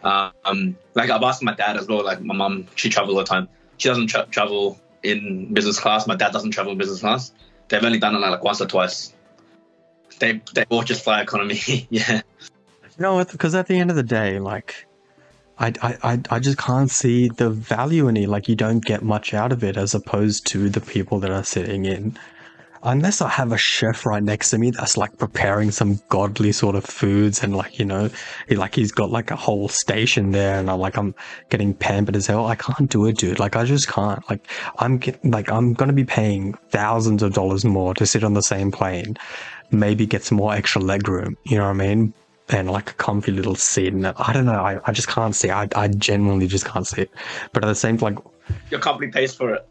[0.03, 2.03] Um, like I've asked my dad as well.
[2.03, 3.49] Like my mom, she travels all the time.
[3.77, 6.07] She doesn't tra- travel in business class.
[6.07, 7.31] My dad doesn't travel in business class.
[7.67, 9.13] They've only done it like once or twice.
[10.19, 11.87] They they both just fly economy.
[11.89, 12.21] yeah.
[12.97, 14.85] You know, because at the end of the day, like,
[15.57, 18.29] I, I, I just can't see the value in it.
[18.29, 21.43] Like, you don't get much out of it as opposed to the people that are
[21.43, 22.17] sitting in.
[22.88, 26.75] Unless I have a chef right next to me that's like preparing some godly sort
[26.75, 28.11] of foods and like, you know,
[28.47, 31.15] he, like he's got like a whole station there and I'm like, I'm
[31.49, 32.45] getting pampered as hell.
[32.45, 33.39] I can't do it, dude.
[33.39, 34.23] Like, I just can't.
[34.29, 38.23] Like, I'm getting, like, I'm going to be paying thousands of dollars more to sit
[38.23, 39.17] on the same plane,
[39.71, 41.36] maybe get some more extra leg room.
[41.43, 42.13] You know what I mean?
[42.49, 43.91] and like a comfy little seat.
[43.91, 44.53] And I don't know.
[44.53, 45.49] I, I just can't see.
[45.49, 47.11] I, I genuinely just can't see it.
[47.53, 48.19] But at the same like,
[48.69, 49.67] Your company pays for it.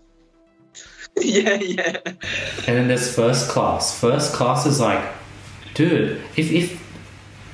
[1.20, 1.96] yeah, yeah.
[2.04, 3.98] And then there's first class.
[3.98, 5.04] First class is like,
[5.74, 6.82] dude, if, if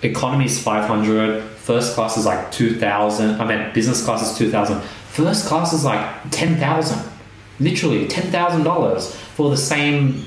[0.02, 5.46] economy is 500, first class is like 2,000, I mean, business class is 2,000, first
[5.46, 7.11] class is like 10,000.
[7.58, 10.24] Literally, $10,000 for the same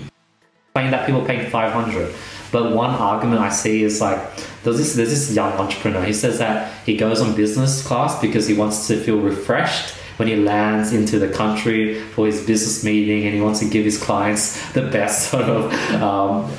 [0.74, 2.14] plane that people pay 500.
[2.52, 4.20] But one argument I see is like,
[4.64, 6.04] there's this, there's this young entrepreneur.
[6.04, 10.28] He says that he goes on business class because he wants to feel refreshed when
[10.28, 14.02] he lands into the country for his business meeting and he wants to give his
[14.02, 16.52] clients the best sort of um,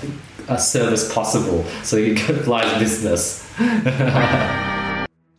[0.49, 1.65] a service possible.
[1.83, 3.49] So he flies business.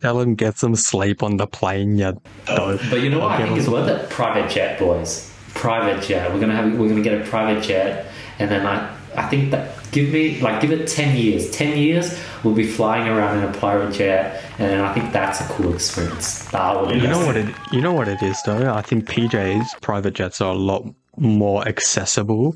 [0.00, 2.12] tell him get some sleep on the plane, yeah.
[2.46, 2.80] dope.
[2.90, 3.32] But you know what?
[3.32, 4.10] I think it's worth it.
[4.10, 5.32] Private jet, boys.
[5.54, 6.32] Private jet.
[6.32, 6.78] We're gonna have.
[6.78, 8.06] We're gonna get a private jet,
[8.38, 8.94] and then I.
[9.16, 11.50] I think that give me like give it ten years.
[11.50, 15.44] Ten years, we'll be flying around in a private jet, and I think that's a
[15.48, 16.48] cool experience.
[16.52, 18.72] You know what it you know what it is though?
[18.72, 20.84] I think PJ's private jets are a lot
[21.18, 22.54] more accessible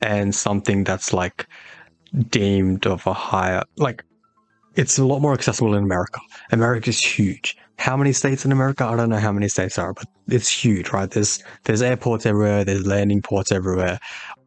[0.00, 1.46] and something that's like
[2.28, 4.04] deemed of a higher like
[4.76, 6.20] it's a lot more accessible in America.
[6.50, 7.56] America's huge.
[7.76, 8.84] How many states in America?
[8.84, 11.10] I don't know how many states are, but it's huge, right?
[11.10, 13.98] There's there's airports everywhere, there's landing ports everywhere.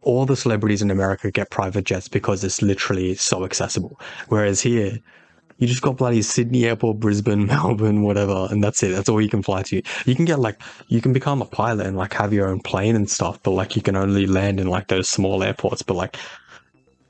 [0.01, 3.99] All the celebrities in America get private jets because it's literally so accessible.
[4.29, 4.99] Whereas here,
[5.57, 8.89] you just got bloody Sydney Airport, Brisbane, Melbourne, whatever, and that's it.
[8.89, 9.81] That's all you can fly to.
[10.05, 12.95] You can get like you can become a pilot and like have your own plane
[12.95, 15.81] and stuff, but like you can only land in like those small airports.
[15.81, 16.17] But like,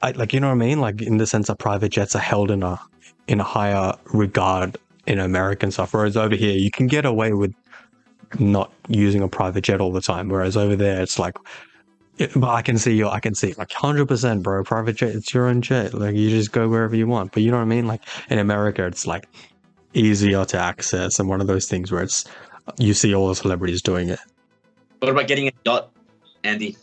[0.01, 0.79] I like you know what I mean?
[0.79, 2.79] Like in the sense that private jets are held in a
[3.27, 4.77] in a higher regard
[5.07, 5.93] in American stuff.
[5.93, 7.53] Whereas over here, you can get away with
[8.39, 10.29] not using a private jet all the time.
[10.29, 11.35] Whereas over there, it's like,
[12.17, 13.07] it, but I can see you.
[13.07, 14.63] I can see like hundred percent, bro.
[14.63, 15.93] Private jet, it's your own jet.
[15.93, 17.31] Like you just go wherever you want.
[17.31, 17.87] But you know what I mean?
[17.87, 19.27] Like in America, it's like
[19.93, 22.25] easier to access and one of those things where it's
[22.77, 24.19] you see all the celebrities doing it.
[24.99, 25.89] What about getting a yacht,
[26.43, 26.77] Andy?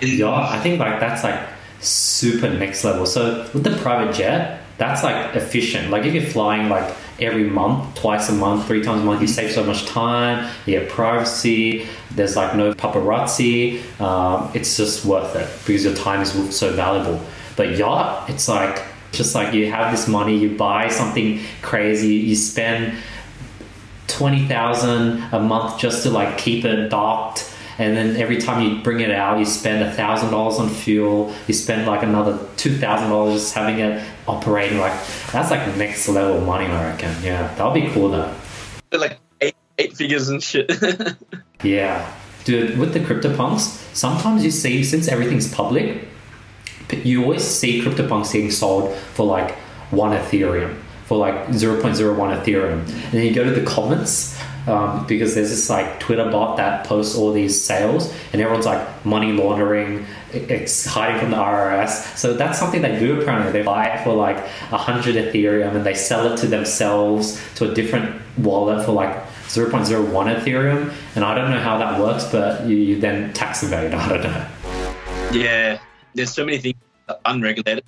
[0.00, 1.48] Yeah, I think like that's like
[1.80, 3.06] super next level.
[3.06, 5.90] So with the private jet, that's like efficient.
[5.90, 9.26] Like if you're flying like every month, twice a month, three times a month, you
[9.26, 10.50] save so much time.
[10.66, 11.86] You get privacy.
[12.10, 13.82] There's like no paparazzi.
[14.00, 17.20] Um, it's just worth it because your time is so valuable.
[17.56, 22.34] But yacht, it's like just like you have this money, you buy something crazy, you
[22.36, 22.96] spend
[24.06, 28.82] twenty thousand a month just to like keep it docked and then every time you
[28.82, 31.34] bring it out you spend a thousand dollars on fuel.
[31.46, 34.78] You spend like another two thousand dollars just having it operating.
[34.78, 34.92] Like
[35.32, 37.14] that's like next level money i reckon.
[37.22, 38.34] Yeah that'll be cool though.
[38.92, 40.70] Like eight, eight figures and shit.
[41.62, 42.12] Yeah.
[42.44, 46.06] Dude with the CryptoPunks sometimes you see since everything's public
[47.02, 49.54] you always see CryptoPunks getting sold for like
[49.90, 52.78] one ethereum for like 0.01 ethereum.
[52.80, 54.33] And then you go to the comments
[54.66, 59.04] um, because there's this like Twitter bot that posts all these sales, and everyone's like
[59.04, 62.16] money laundering, it's hiding from the IRS.
[62.16, 63.52] So that's something they do apparently.
[63.52, 64.38] They buy it for like
[64.70, 69.14] a hundred Ethereum, and they sell it to themselves to a different wallet for like
[69.48, 70.92] 0.01 Ethereum.
[71.14, 73.94] And I don't know how that works, but you, you then tax evade.
[73.94, 74.48] I don't know.
[75.32, 75.78] Yeah,
[76.14, 76.76] there's so many things
[77.24, 77.84] unregulated.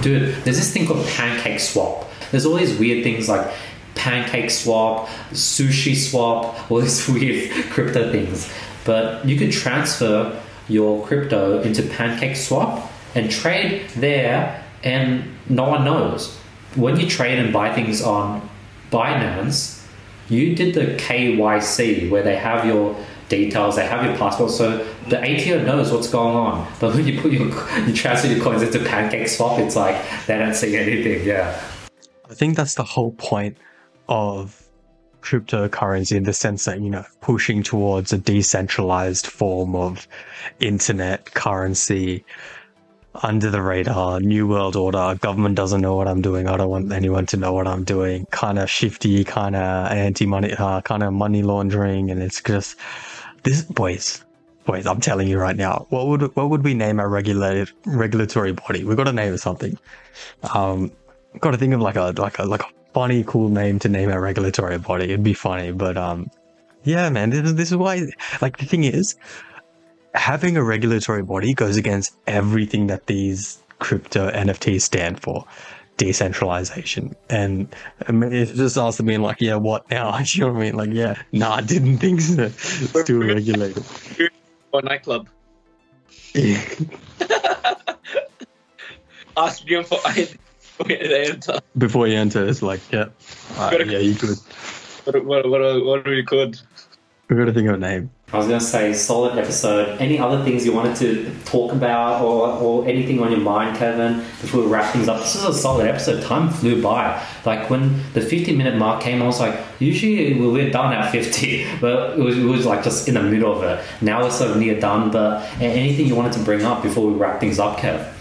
[0.00, 2.08] Dude, there's this thing called Pancake Swap.
[2.30, 3.52] There's all these weird things like
[3.94, 8.52] pancake swap, sushi swap, all these weird crypto things.
[8.84, 15.84] But you could transfer your crypto into pancake swap and trade there and no one
[15.84, 16.36] knows.
[16.74, 18.48] When you trade and buy things on
[18.90, 19.86] Binance,
[20.28, 22.96] you did the KYC where they have your
[23.28, 26.70] details, they have your passport, so the ATO knows what's going on.
[26.80, 27.46] But when you put your
[27.86, 31.26] you transfer your coins into Pancake Swap, it's like they don't see anything.
[31.26, 31.60] Yeah,
[32.30, 33.56] I think that's the whole point
[34.08, 34.62] of
[35.22, 40.06] cryptocurrency in the sense that, you know, pushing towards a decentralized form of
[40.60, 42.24] internet currency
[43.22, 46.48] under the radar, new world order, government doesn't know what I'm doing.
[46.48, 48.26] I don't want anyone to know what I'm doing.
[48.30, 52.10] Kind of shifty, kind of anti money, uh, kind of money laundering.
[52.10, 52.76] And it's just
[53.42, 54.24] this, boys,
[54.64, 58.52] boys, I'm telling you right now, what would, what would we name a regulated regulatory
[58.52, 58.82] body?
[58.84, 59.78] We've got to name it something.
[60.54, 60.90] Um,
[61.38, 64.10] got to think of like a, like a, like a funny, cool name to name
[64.10, 65.04] a regulatory body.
[65.04, 66.30] It'd be funny, but um,
[66.84, 68.08] yeah, man, this is, this is why.
[68.40, 69.16] Like the thing is,
[70.14, 75.44] having a regulatory body goes against everything that these crypto NFTs stand for.
[75.98, 77.68] Decentralization, and
[78.08, 80.18] I mean, it's just us being like, yeah, what now?
[80.24, 80.74] you know what I mean?
[80.74, 82.44] Like, yeah, nah, I didn't think so.
[82.44, 83.84] It's too regulated.
[84.72, 85.28] Or nightclub.
[86.34, 86.64] Yeah.
[89.36, 89.98] Ask me for
[91.78, 93.06] before you enter, it's like, yeah,
[93.56, 94.38] uh, yeah, you could.
[95.04, 96.60] What, what, what, what are we could?
[97.28, 98.10] We've got to think of a name.
[98.32, 100.00] I was going to say, solid episode.
[100.00, 104.20] Any other things you wanted to talk about or, or anything on your mind, Kevin,
[104.40, 105.18] before we wrap things up?
[105.18, 106.22] This is a solid episode.
[106.22, 107.22] Time flew by.
[107.44, 111.66] Like when the 50 minute mark came, I was like, usually we're done at 50,
[111.80, 113.84] but it was, it was like just in the middle of it.
[114.00, 117.14] Now we're sort of near done, but anything you wanted to bring up before we
[117.14, 118.11] wrap things up, Kev?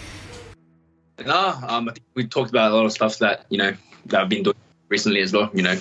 [1.26, 3.74] No, um, I think we talked about a lot of stuff that you know
[4.08, 4.56] that I've been doing
[4.90, 5.50] recently as well.
[5.54, 5.78] You know,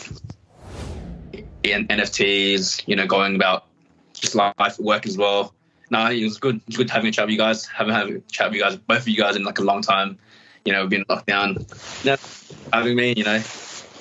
[1.62, 2.82] NFTs.
[2.86, 3.66] You know, going about
[4.12, 5.54] just life work as well.
[5.90, 6.60] No, it was good.
[6.66, 7.66] It's good having a chat with you guys.
[7.66, 9.82] Haven't had a chat with you guys, both of you guys, in like a long
[9.82, 10.18] time.
[10.64, 11.66] You know, been locked down.
[12.04, 12.16] Know,
[12.72, 13.42] having me, you know,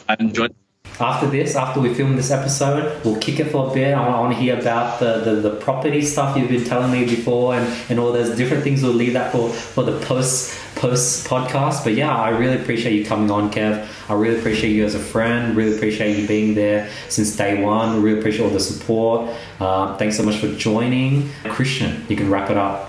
[0.08, 0.54] I enjoyed
[1.00, 3.94] after this, after we film this episode, we'll kick it for a bit.
[3.94, 7.56] I want to hear about the, the, the, property stuff you've been telling me before
[7.56, 8.84] and, and all those different things.
[8.84, 11.84] We'll leave that for, for the post post podcast.
[11.84, 13.88] But yeah, I really appreciate you coming on, Kev.
[14.10, 15.56] I really appreciate you as a friend.
[15.56, 18.02] Really appreciate you being there since day one.
[18.02, 19.30] Really appreciate all the support.
[19.60, 21.30] Uh, thanks so much for joining.
[21.46, 22.89] Krishn, you can wrap it up.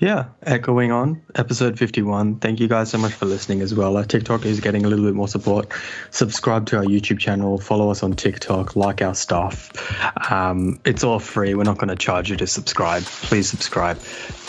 [0.00, 2.38] Yeah, echoing on episode 51.
[2.38, 3.96] Thank you guys so much for listening as well.
[3.96, 5.72] Our TikTok is getting a little bit more support.
[6.10, 9.72] Subscribe to our YouTube channel, follow us on TikTok, like our stuff.
[10.30, 11.54] Um, it's all free.
[11.54, 13.02] We're not going to charge you to subscribe.
[13.02, 13.98] Please subscribe.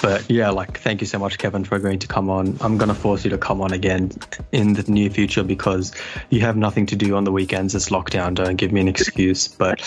[0.03, 2.55] But yeah, like, thank you so much, Kevin, for agreeing to come on.
[2.61, 4.11] I'm going to force you to come on again
[4.51, 5.93] in the near future because
[6.29, 7.73] you have nothing to do on the weekends.
[7.73, 8.35] It's lockdown.
[8.35, 9.47] Don't give me an excuse.
[9.47, 9.81] But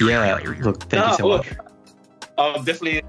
[0.00, 1.52] yeah, look, thank you so much.
[2.38, 3.02] I'll definitely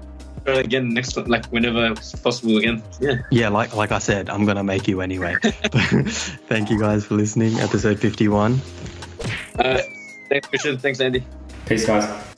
[0.44, 2.82] try again next time, like whenever it's possible again.
[3.00, 3.22] Yeah.
[3.30, 5.36] Yeah, like like I said, I'm gonna make you anyway.
[6.48, 7.58] Thank you guys for listening.
[7.60, 8.60] Episode 51.
[9.58, 9.80] Uh,
[10.28, 10.78] thanks, Krishn.
[10.78, 11.24] Thanks, Andy.
[11.66, 12.33] Peace, guys.